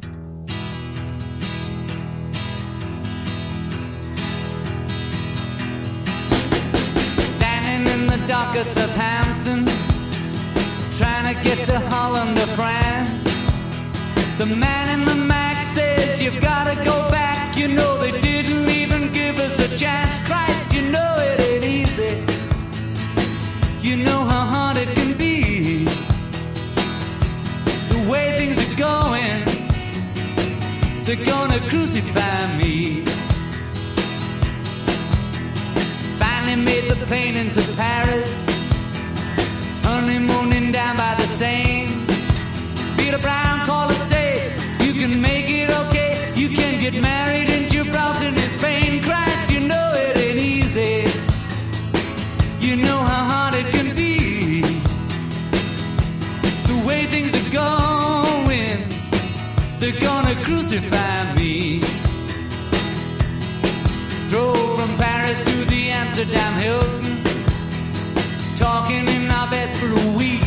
Standing 7.36 7.86
in 7.92 8.06
the 8.06 8.18
dockets 8.28 8.76
of 8.76 8.90
Hampton, 8.96 9.66
trying 10.96 11.34
to 11.34 11.42
get 11.42 11.64
to 11.66 11.80
Holland 11.90 12.38
or 12.38 12.46
France. 12.54 13.24
The 14.38 14.46
man 14.46 15.00
in 15.00 15.04
the 15.04 15.27
they're 31.09 31.25
gonna 31.25 31.57
crucify 31.69 32.55
me. 32.57 33.03
Finally 36.19 36.55
made 36.57 36.87
the 36.87 36.95
plane 37.07 37.35
into 37.35 37.61
Paris. 37.75 38.29
Honeymooning 39.81 40.71
down 40.71 40.95
by 40.97 41.15
the 41.15 41.25
Seine. 41.25 41.89
Peter 42.95 43.17
Brown 43.17 43.65
called 43.65 43.89
to 43.89 43.95
say, 43.95 44.53
You 44.81 44.93
can 44.93 45.19
make 45.19 45.49
it 45.49 45.71
okay. 45.81 46.31
You 46.35 46.47
can 46.47 46.79
get 46.79 46.93
married 47.01 47.49
in 47.49 47.71
Gibraltar 47.71 48.38
crucify 60.69 61.33
me. 61.33 61.79
Drove 64.29 64.79
from 64.79 64.95
Paris 64.97 65.41
to 65.41 65.65
the 65.65 65.89
Amsterdam 65.89 66.53
Hilton. 66.61 67.17
Talking 68.55 69.07
in 69.07 69.31
our 69.31 69.49
beds 69.49 69.79
for 69.79 69.87
a 69.87 70.11
week. 70.15 70.45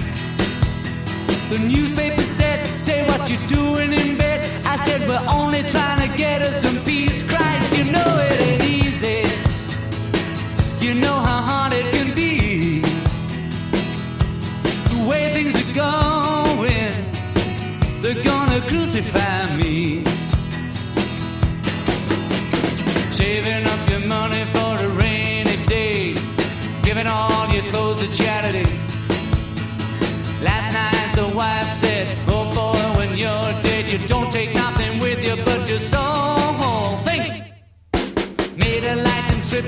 The 1.50 1.58
newspaper 1.58 2.22
said, 2.22 2.64
Say 2.80 3.04
what 3.08 3.28
you're 3.28 3.46
doing 3.48 3.92
in 3.92 4.16
bed. 4.16 4.48
I 4.64 4.76
said, 4.84 5.08
We're 5.08 5.26
only 5.28 5.64
trying 5.64 6.08
to 6.08 6.16
get 6.16 6.40
us 6.42 6.62
some 6.62 6.78
peace. 6.84 7.24
Christ, 7.28 7.76
you 7.76 7.90
know 7.90 8.10
it 8.20 8.40
ain't 8.40 8.62
easy. 8.62 9.26
You 10.86 10.94
know 11.00 11.18
how 11.28 11.40
hard 11.50 11.72
it 11.72 11.86
can 11.92 12.14
be. 12.14 12.82
The 14.92 15.08
way 15.10 15.32
things 15.32 15.56
are 15.56 15.74
going, 15.74 16.92
they're 18.02 18.22
gonna 18.22 18.60
crucify 18.68 19.56
me. 19.56 19.61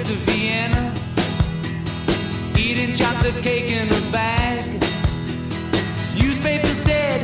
To 0.05 0.13
Vienna. 0.27 0.93
Eating 2.59 2.95
chocolate 2.95 3.43
cake 3.43 3.71
in 3.71 3.89
a 3.89 4.13
bag. 4.13 4.63
Newspaper 6.19 6.75
said, 6.75 7.21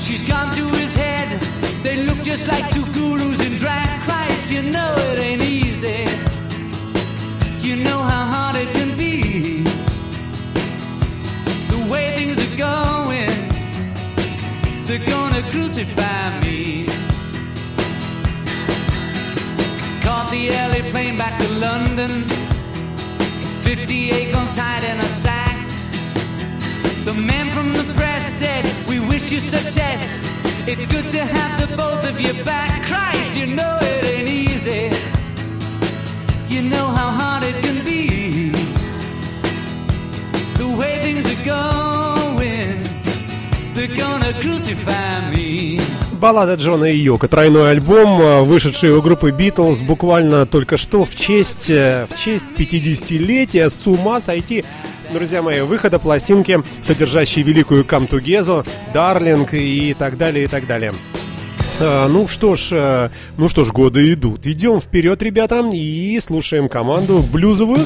She's 0.00 0.22
gone 0.24 0.50
to 0.52 0.64
his 0.80 0.94
head. 0.94 1.40
They 1.84 1.96
look 2.02 2.20
just 2.22 2.48
like 2.48 2.68
two 2.70 2.84
gurus 2.92 3.40
in 3.46 3.56
drag. 3.56 4.02
Christ, 4.02 4.50
you 4.50 4.62
know 4.62 4.94
it 5.12 5.18
ain't 5.20 5.42
easy. 5.42 6.08
You 7.66 7.76
know 7.84 8.00
how 8.02 8.24
hard 8.34 8.56
it 8.56 8.68
can 8.72 8.96
be. 8.96 9.62
The 11.72 11.88
way 11.90 12.16
things 12.16 12.36
are 12.36 12.56
going, 12.56 13.30
they're 14.86 15.08
gonna 15.08 15.42
crucify 15.52 16.23
the 20.34 20.50
early 20.62 20.82
plane 20.90 21.16
back 21.16 21.34
to 21.40 21.48
London. 21.66 22.12
58 23.62 24.32
guns 24.32 24.52
tied 24.58 24.82
in 24.82 24.98
a 24.98 25.10
sack. 25.24 25.56
The 27.04 27.14
man 27.14 27.46
from 27.52 27.72
the 27.72 27.84
press 27.94 28.24
said, 28.42 28.64
We 28.88 28.98
wish 28.98 29.30
you 29.30 29.40
success. 29.40 30.02
It's 30.66 30.86
good 30.86 31.08
to 31.12 31.20
have 31.36 31.52
the 31.62 31.76
both 31.76 32.02
of 32.10 32.20
you 32.20 32.32
back. 32.44 32.72
Christ, 32.90 33.36
you 33.38 33.46
know 33.58 33.78
it 33.80 34.04
ain't 34.14 34.28
easy. 34.28 34.84
You 36.52 36.62
know 36.62 36.86
how 36.98 37.10
hard 37.20 37.42
it 37.50 37.56
can 37.64 37.78
be. 37.84 38.02
The 40.60 40.68
way 40.78 40.94
things 41.06 41.24
are 41.34 41.44
going, 41.56 42.72
they're 43.74 43.96
gonna 43.96 44.32
crucify 44.42 45.30
me. 45.30 45.78
Баллада 46.14 46.54
Джона 46.54 46.86
и 46.86 46.96
Йока. 46.96 47.28
Тройной 47.28 47.70
альбом, 47.70 48.20
э, 48.20 48.42
вышедший 48.42 48.92
у 48.92 49.02
группы 49.02 49.30
Битлз 49.30 49.80
буквально 49.80 50.46
только 50.46 50.76
что 50.76 51.04
в 51.04 51.14
честь, 51.14 51.68
э, 51.70 52.06
в 52.10 52.18
честь 52.18 52.46
50-летия. 52.56 53.68
С 53.68 53.86
ума 53.86 54.20
сойти. 54.20 54.64
Друзья 55.12 55.42
мои, 55.42 55.60
выхода 55.60 55.98
пластинки, 55.98 56.62
содержащей 56.82 57.42
великую 57.42 57.84
Together, 57.84 58.66
Darling 58.94 59.48
и 59.52 59.94
так 59.94 60.16
далее, 60.16 60.44
и 60.44 60.48
так 60.48 60.66
далее. 60.66 60.92
А, 61.80 62.08
ну 62.08 62.26
что 62.28 62.56
ж, 62.56 63.10
ну 63.36 63.48
что 63.48 63.64
ж, 63.64 63.72
годы 63.72 64.12
идут. 64.12 64.46
Идем 64.46 64.80
вперед, 64.80 65.22
ребята, 65.22 65.68
и 65.72 66.18
слушаем 66.20 66.68
команду 66.68 67.22
блюзовую 67.32 67.84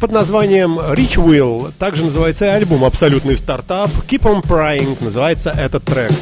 под 0.00 0.12
названием 0.12 0.78
Rich 0.78 1.16
Will. 1.16 1.72
Также 1.78 2.04
называется 2.04 2.54
альбом 2.54 2.84
«Абсолютный 2.84 3.36
стартап». 3.36 3.90
Keep 4.08 4.22
on 4.22 4.42
Prying 4.42 5.02
называется 5.02 5.50
этот 5.50 5.84
трек. 5.84 6.12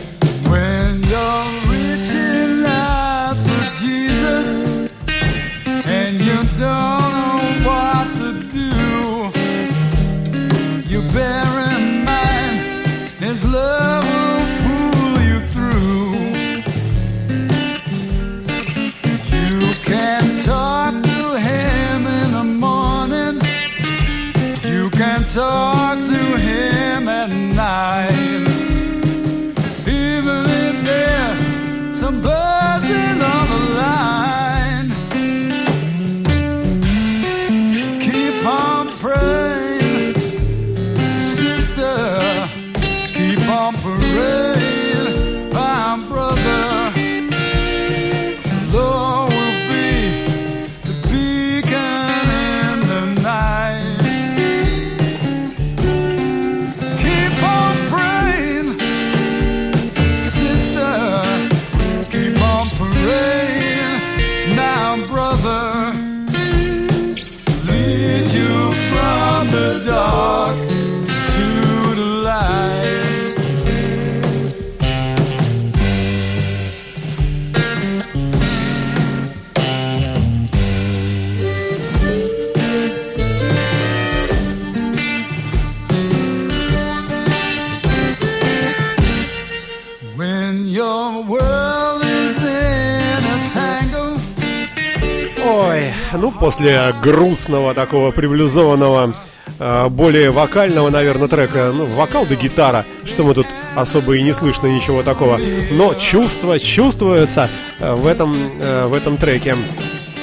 После 96.43 96.93
грустного 97.01 97.73
такого 97.73 98.11
приблюзованного, 98.11 99.15
э, 99.61 99.89
более 99.89 100.33
вокального, 100.33 100.91
наверное, 100.91 101.29
трека, 101.29 101.71
ну, 101.73 101.87
вокал 101.87 102.27
да 102.27 102.35
гитара, 102.35 102.85
что 103.05 103.23
мы 103.23 103.33
тут 103.33 103.47
особо 103.77 104.17
и 104.17 104.23
не 104.23 104.33
слышно 104.33 104.67
ничего 104.67 105.05
такого, 105.05 105.39
но 105.71 105.95
чувство 105.95 106.59
чувствуется 106.59 107.49
э, 107.79 107.95
в 107.95 108.09
этом, 108.09 108.37
э, 108.61 108.87
в 108.87 108.95
этом 108.95 109.19
треке. 109.19 109.55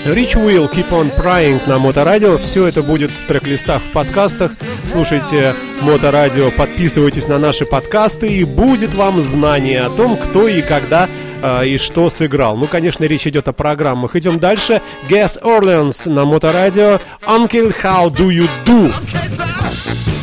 Rich 0.05 0.35
Will, 0.35 0.69
Keep 0.69 0.89
On 0.89 1.15
Prying 1.15 1.61
на 1.67 1.77
Моторадио. 1.77 2.37
Все 2.37 2.67
это 2.67 2.83
будет 2.83 3.11
в 3.11 3.25
трек-листах 3.25 3.81
в 3.81 3.91
подкастах. 3.91 4.51
Слушайте 4.87 5.55
Моторадио, 5.81 6.51
подписывайтесь 6.51 7.29
на 7.29 7.37
наши 7.37 7.65
подкасты, 7.65 8.27
и 8.29 8.43
будет 8.43 8.93
вам 8.93 9.21
знание 9.21 9.83
о 9.83 9.89
том, 9.89 10.17
кто 10.17 10.49
и 10.49 10.61
когда 10.61 11.07
э, 11.41 11.67
и 11.67 11.77
что 11.77 12.09
сыграл. 12.09 12.57
Ну, 12.57 12.67
конечно, 12.67 13.03
речь 13.05 13.27
идет 13.27 13.47
о 13.47 13.53
программах. 13.53 14.15
Идем 14.15 14.39
дальше. 14.39 14.81
Guess 15.07 15.41
Orleans 15.41 16.09
на 16.09 16.25
Моторадио. 16.25 16.99
Uncle, 17.25 17.73
how 17.81 18.09
do 18.09 18.29
you 18.29 18.47
do? 18.65 20.18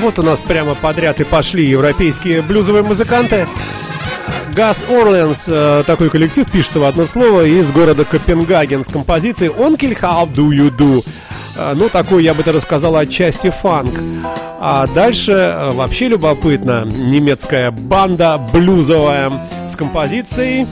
Вот 0.00 0.18
у 0.18 0.22
нас 0.22 0.40
прямо 0.40 0.74
подряд 0.74 1.20
и 1.20 1.24
пошли 1.24 1.64
европейские 1.64 2.42
блюзовые 2.42 2.82
музыканты. 2.82 3.46
Газ 4.54 4.84
Орленс, 4.88 5.46
э, 5.48 5.84
такой 5.86 6.10
коллектив, 6.10 6.50
пишется 6.50 6.80
в 6.80 6.84
одно 6.84 7.06
слово, 7.06 7.44
из 7.44 7.70
города 7.70 8.04
Копенгаген 8.04 8.82
с 8.82 8.88
композицией 8.88 9.52
«Onkel, 9.52 9.98
how 10.00 10.26
do 10.32 10.48
you 10.48 10.74
do?» 10.76 11.04
Э, 11.56 11.74
Ну, 11.74 11.88
такой, 11.88 12.24
я 12.24 12.34
бы 12.34 12.42
даже 12.42 12.60
сказал, 12.60 12.96
отчасти 12.96 13.50
фанк. 13.50 13.92
А 14.58 14.86
дальше 14.88 15.32
э, 15.32 15.72
вообще 15.72 16.08
любопытно. 16.08 16.84
Немецкая 16.84 17.70
банда 17.70 18.40
блюзовая 18.52 19.30
с 19.68 19.76
композицией 19.76 20.66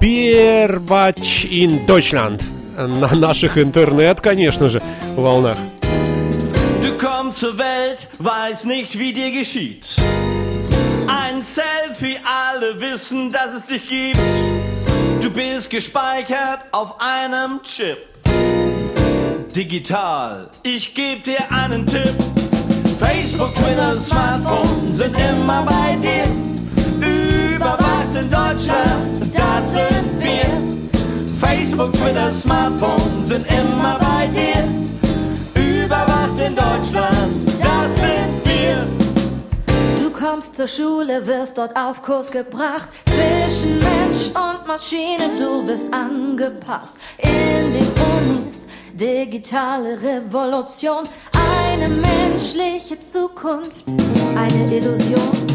«Бирвач 0.00 1.46
in 1.46 1.86
Deutschland» 1.86 2.42
на 2.76 3.14
наших 3.14 3.56
интернет, 3.58 4.20
конечно 4.20 4.68
же, 4.68 4.82
волнах. 5.16 5.56
Zur 7.34 7.58
Welt, 7.58 8.06
weiß 8.20 8.64
nicht, 8.66 8.96
wie 8.96 9.12
dir 9.12 9.32
geschieht. 9.32 9.96
Ein 11.08 11.42
Selfie, 11.42 12.16
alle 12.24 12.80
wissen, 12.80 13.32
dass 13.32 13.54
es 13.54 13.66
dich 13.66 13.88
gibt. 13.88 14.20
Du 15.20 15.30
bist 15.30 15.68
gespeichert 15.68 16.60
auf 16.70 16.94
einem 17.00 17.60
Chip. 17.64 17.98
Digital, 19.52 20.48
ich 20.62 20.94
geb 20.94 21.24
dir 21.24 21.40
einen 21.50 21.84
Tipp. 21.84 22.14
Facebook, 23.00 23.52
Twitter, 23.56 24.00
Smartphone 24.00 24.94
sind 24.94 25.16
immer 25.18 25.64
bei 25.64 25.96
dir. 25.96 26.26
Überwacht 27.04 28.14
in 28.14 28.30
Deutschland, 28.30 29.34
das 29.34 29.74
sind 29.74 30.20
wir. 30.20 30.88
Facebook, 31.40 31.92
Twitter, 31.94 32.32
Smartphone 32.32 33.24
sind 33.24 33.44
immer 33.48 33.98
bei 33.98 34.28
dir. 34.28 34.63
In 36.44 36.54
Deutschland, 36.54 37.48
das 37.62 37.94
sind 37.94 38.44
wir. 38.44 38.86
Du 39.98 40.10
kommst 40.10 40.56
zur 40.56 40.66
Schule, 40.66 41.26
wirst 41.26 41.56
dort 41.56 41.74
auf 41.74 42.02
Kurs 42.02 42.30
gebracht. 42.30 42.88
Zwischen 43.06 43.78
Mensch 43.78 44.26
und 44.28 44.66
Maschine, 44.66 45.36
du 45.38 45.66
wirst 45.66 45.86
angepasst. 45.92 46.98
In 47.16 47.72
den 47.72 48.42
Unis, 48.42 48.66
digitale 48.92 49.98
Revolution. 50.02 51.04
Eine 51.32 51.88
menschliche 51.88 53.00
Zukunft, 53.00 53.84
eine 54.36 54.70
Illusion. 54.70 55.46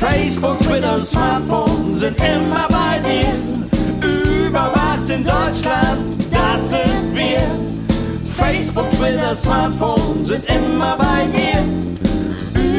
Facebook, 0.00 0.58
Twitter, 0.58 0.98
Smartphone 0.98 1.94
sind 1.94 2.18
immer 2.18 2.66
bei 2.68 2.98
dir. 2.98 4.48
Überwacht 4.48 5.08
in 5.08 5.22
Deutschland. 5.22 6.23
Facebook, 8.33 8.89
Twitter, 8.91 9.35
Smartphone 9.35 10.23
sind 10.23 10.45
immer 10.45 10.97
bei 10.97 11.27
dir. 11.27 11.63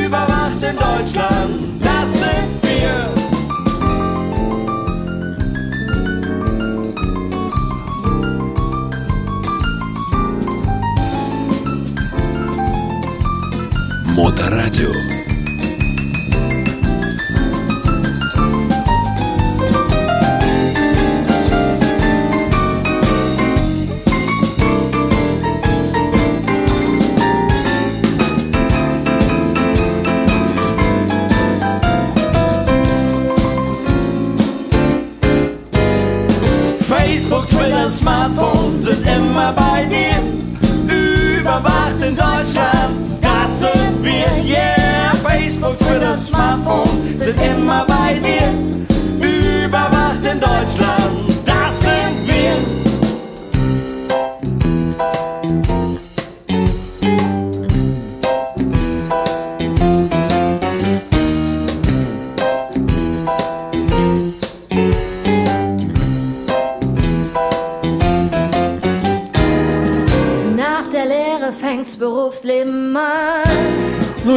Überwacht 0.05 0.63
in 0.63 0.77
Deutschland, 0.77 1.83
das 1.83 2.13
sind 2.13 2.61
wir. 2.63 2.91
Моторадио. 14.15 15.04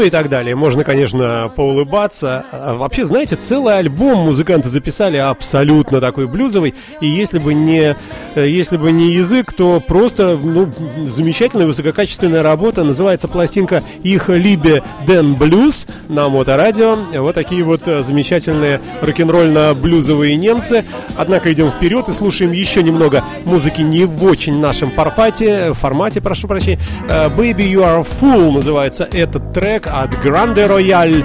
И 0.08 0.10
так 0.10 0.28
далее. 0.28 0.56
Можно, 0.56 0.84
конечно, 0.84 1.52
поулыбаться. 1.54 2.44
А 2.50 2.74
Вообще, 2.74 3.06
знаете, 3.06 3.36
целый 3.36 3.78
альбом 3.78 4.20
музыканты 4.20 4.70
записали 4.70 5.18
абсолютно 5.18 6.00
такой 6.00 6.26
блюзовый. 6.26 6.74
И 7.00 7.06
если 7.06 7.38
бы 7.38 7.54
не, 7.54 7.94
э, 8.34 8.48
если 8.48 8.76
бы 8.76 8.90
не 8.90 9.12
язык, 9.12 9.52
то 9.52 9.80
просто 9.80 10.38
ну, 10.42 10.72
замечательная 11.04 11.66
высококачественная 11.66 12.42
работа. 12.42 12.84
Называется 12.84 13.28
пластинка 13.28 13.82
«Их 14.02 14.28
Либе 14.28 14.82
Дэн 15.06 15.34
Блюз» 15.34 15.86
на 16.08 16.28
Моторадио. 16.28 16.96
Вот 17.18 17.34
такие 17.34 17.62
вот 17.62 17.86
э, 17.86 18.02
замечательные 18.02 18.80
рок-н-ролльно-блюзовые 19.02 20.36
немцы. 20.36 20.84
Однако 21.16 21.52
идем 21.52 21.70
вперед 21.70 22.08
и 22.08 22.12
слушаем 22.12 22.52
еще 22.52 22.82
немного 22.82 23.22
музыки 23.44 23.82
не 23.82 24.06
в 24.06 24.24
очень 24.24 24.58
нашем 24.58 24.90
формате, 24.90 25.74
формате, 25.74 26.22
прошу 26.22 26.48
прощения. 26.48 26.80
Э, 27.08 27.28
Baby 27.28 27.70
You 27.70 27.84
Are 27.84 28.06
Fool 28.20 28.52
называется 28.52 29.06
этот 29.12 29.52
трек 29.52 29.86
от 30.02 30.14
Grande 30.24 30.66
Royale. 30.66 31.24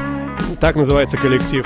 Так 0.59 0.75
называется 0.75 1.17
коллектив. 1.17 1.65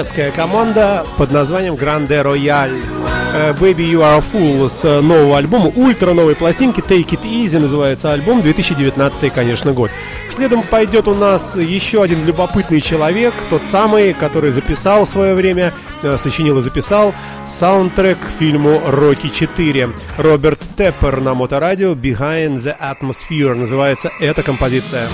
Шведская 0.00 0.30
команда 0.30 1.06
под 1.18 1.30
названием 1.30 1.74
Grande 1.74 2.22
Royale. 2.22 2.80
Э, 3.34 3.52
Baby 3.52 3.92
You 3.92 3.98
Are 3.98 4.16
a 4.16 4.20
Fool 4.20 4.70
с 4.70 4.82
э, 4.82 5.02
нового 5.02 5.36
альбома, 5.36 5.70
ультра 5.76 6.14
новой 6.14 6.34
пластинки 6.34 6.80
Take 6.80 7.10
It 7.10 7.22
Easy 7.24 7.58
называется 7.58 8.10
альбом, 8.10 8.40
2019 8.40 9.30
конечно, 9.30 9.72
год. 9.74 9.90
Следом 10.30 10.62
пойдет 10.62 11.06
у 11.06 11.14
нас 11.14 11.54
еще 11.54 12.02
один 12.02 12.24
любопытный 12.24 12.80
человек, 12.80 13.34
тот 13.50 13.62
самый, 13.62 14.14
который 14.14 14.52
записал 14.52 15.04
в 15.04 15.08
свое 15.08 15.34
время, 15.34 15.74
э, 16.02 16.16
сочинил 16.16 16.58
и 16.60 16.62
записал 16.62 17.12
саундтрек 17.46 18.16
к 18.18 18.30
фильму 18.38 18.80
«Рокки 18.86 19.26
4». 19.26 19.94
Роберт 20.16 20.60
Теппер 20.78 21.20
на 21.20 21.34
моторадио 21.34 21.92
«Behind 21.92 22.56
the 22.56 22.74
Atmosphere» 22.80 23.52
называется 23.52 24.10
эта 24.18 24.42
композиция. 24.42 25.08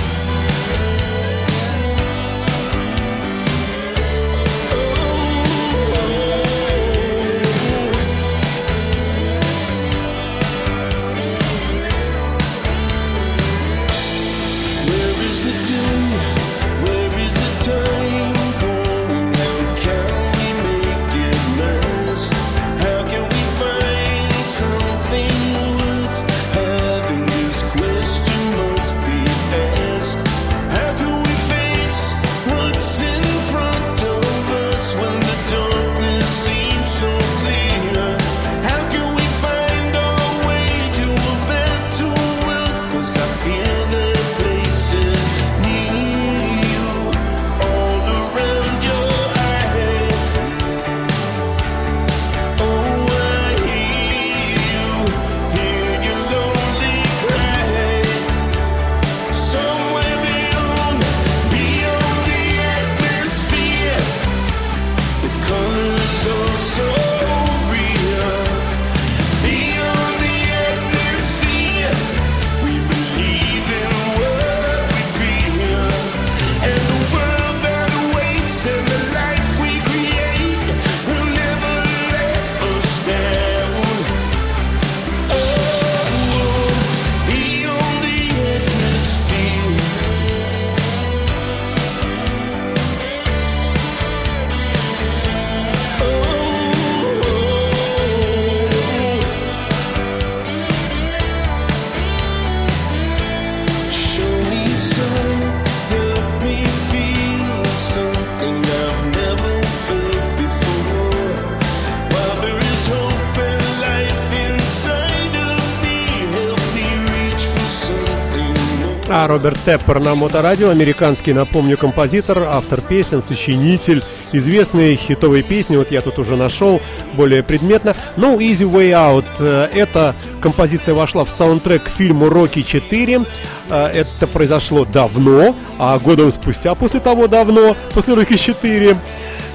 А 119.67 119.71
Роберт 119.71 119.85
Теппер 119.85 120.01
на 120.01 120.15
моторадио, 120.15 120.71
американский, 120.71 121.33
напомню, 121.33 121.77
композитор, 121.77 122.39
автор 122.51 122.81
песен, 122.81 123.21
сочинитель, 123.21 124.03
известные 124.33 124.97
хитовые 124.97 125.43
песни, 125.43 125.77
вот 125.77 125.91
я 125.91 126.01
тут 126.01 126.19
уже 126.19 126.37
нашел 126.37 126.81
более 127.15 127.43
предметно. 127.43 127.95
No 128.17 128.39
Easy 128.39 128.71
Way 128.71 128.91
Out, 128.93 129.69
эта 129.75 130.15
композиция 130.41 130.95
вошла 130.95 131.25
в 131.25 131.31
саундтрек 131.31 131.85
к 131.85 131.89
фильму 131.89 132.29
«Рокки 132.29 132.61
4», 132.61 133.27
Э, 133.69 133.87
это 133.87 134.27
произошло 134.27 134.85
давно, 134.85 135.55
а 135.79 135.99
годом 135.99 136.31
спустя 136.31 136.75
после 136.75 137.01
того 137.01 137.27
давно, 137.27 137.77
после 137.95 138.15
«Рокки 138.15 138.35
4», 138.35 138.97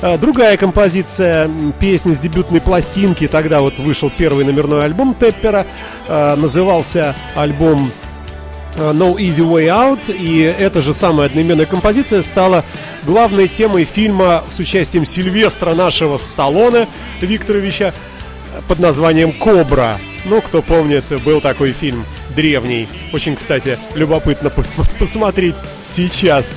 э, 0.01 0.17
Другая 0.17 0.57
композиция 0.57 1.49
песни 1.79 2.13
с 2.13 2.19
дебютной 2.19 2.59
пластинки, 2.59 3.27
тогда 3.27 3.61
вот 3.61 3.77
вышел 3.79 4.11
первый 4.15 4.45
номерной 4.45 4.85
альбом 4.85 5.15
Теппера, 5.15 5.65
э, 6.07 6.35
назывался 6.35 7.15
альбом 7.35 7.91
No 8.77 9.17
Easy 9.17 9.39
Way 9.45 9.67
Out, 9.67 10.15
и 10.15 10.39
эта 10.41 10.81
же 10.81 10.93
самая 10.93 11.27
одноименная 11.27 11.65
композиция 11.65 12.21
стала 12.23 12.63
главной 13.03 13.47
темой 13.47 13.85
фильма 13.85 14.43
с 14.51 14.59
участием 14.59 15.05
Сильвестра 15.05 15.73
нашего 15.75 16.17
Сталлоне 16.17 16.87
Викторовича 17.21 17.93
э, 17.93 18.61
под 18.67 18.79
названием 18.79 19.31
«Кобра». 19.33 19.99
Ну, 20.25 20.39
кто 20.41 20.61
помнит, 20.61 21.03
был 21.25 21.41
такой 21.41 21.71
фильм 21.71 22.05
древний. 22.35 22.87
Очень, 23.11 23.35
кстати, 23.35 23.77
любопытно 23.95 24.47
пос- 24.47 24.97
посмотреть 24.99 25.55
сейчас, 25.81 26.51
э, 26.51 26.53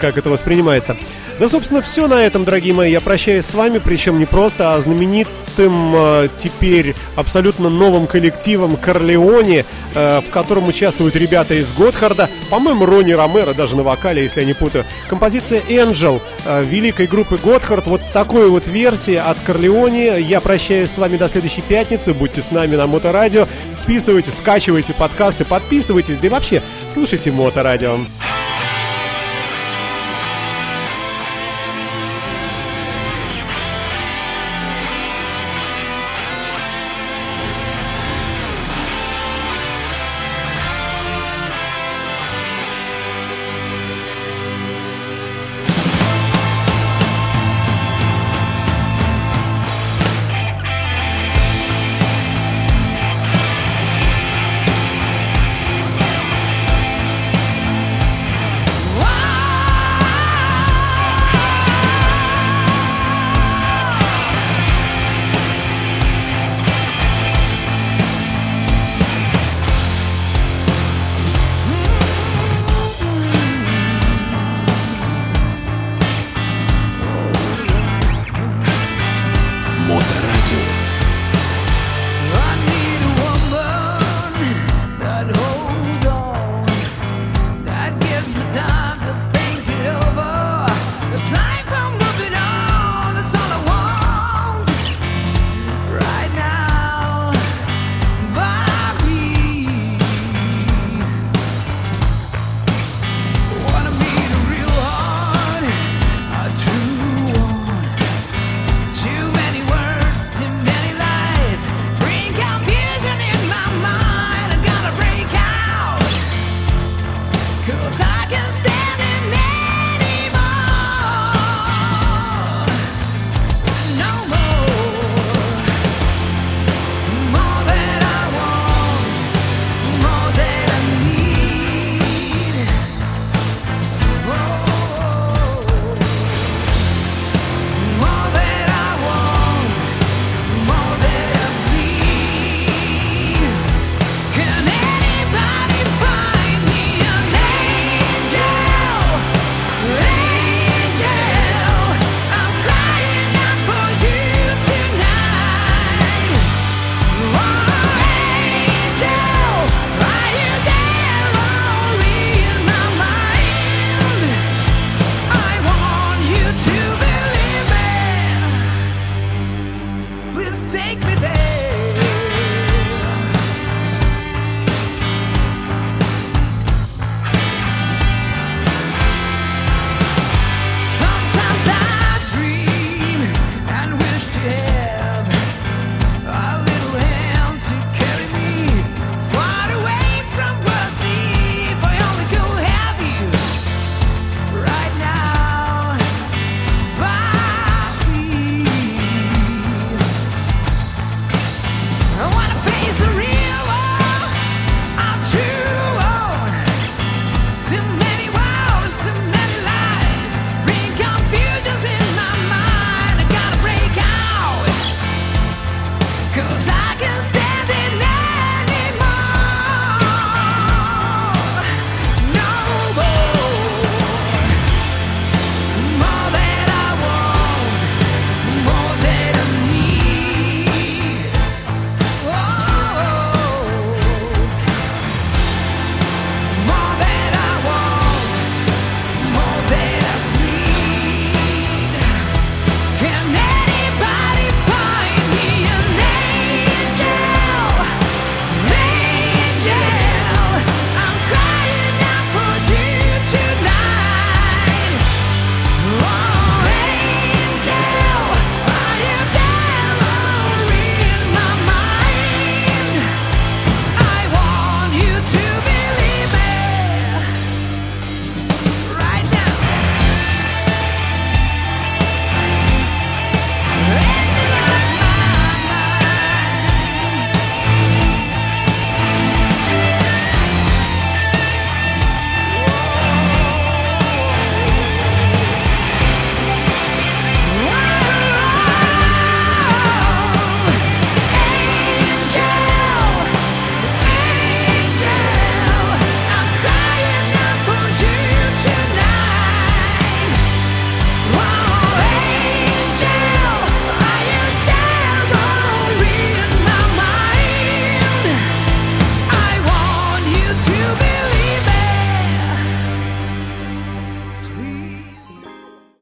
как 0.00 0.18
это 0.18 0.30
воспринимается. 0.30 0.96
Да, 1.38 1.48
собственно, 1.48 1.82
все 1.82 2.06
на 2.06 2.22
этом, 2.22 2.44
дорогие 2.44 2.74
мои. 2.74 2.90
Я 2.90 3.00
прощаюсь 3.00 3.46
с 3.46 3.54
вами, 3.54 3.78
причем 3.78 4.18
не 4.18 4.26
просто, 4.26 4.74
а 4.74 4.80
знаменитым 4.80 5.94
э, 5.94 6.28
теперь 6.36 6.94
абсолютно 7.16 7.70
новым 7.70 8.06
коллективом 8.06 8.76
Корлеоне, 8.76 9.64
э, 9.94 10.20
в 10.20 10.30
котором 10.30 10.68
участвуют 10.68 11.16
ребята 11.16 11.54
из 11.54 11.72
Готхарда. 11.72 12.28
По-моему, 12.50 12.84
Ронни 12.84 13.12
Ромеро 13.12 13.54
даже 13.54 13.76
на 13.76 13.82
вокале, 13.82 14.22
если 14.22 14.40
я 14.40 14.46
не 14.46 14.54
путаю. 14.54 14.84
Композиция 15.08 15.60
Angel 15.62 16.20
э, 16.44 16.64
великой 16.64 17.06
группы 17.06 17.38
Готхард. 17.42 17.86
Вот 17.86 18.02
в 18.02 18.10
такой 18.12 18.48
вот 18.50 18.66
версии 18.68 19.16
от 19.16 19.38
Корлеоне. 19.40 20.20
Я 20.20 20.40
прощаюсь 20.40 20.90
с 20.90 20.98
вами 20.98 21.16
до 21.16 21.28
следующей 21.28 21.62
пятницы. 21.62 22.12
Будьте 22.14 22.42
с 22.42 22.50
нами 22.50 22.76
на 22.76 22.86
Моторадио. 22.86 23.46
Списывайте, 23.72 24.30
скачивайте 24.30 24.92
подкасты, 24.92 25.44
подписывайтесь, 25.44 26.18
да 26.18 26.26
и 26.26 26.30
вообще 26.30 26.62
слушайте 26.88 27.30
Моторадио. 27.30 27.50
Моторадио. 27.60 28.39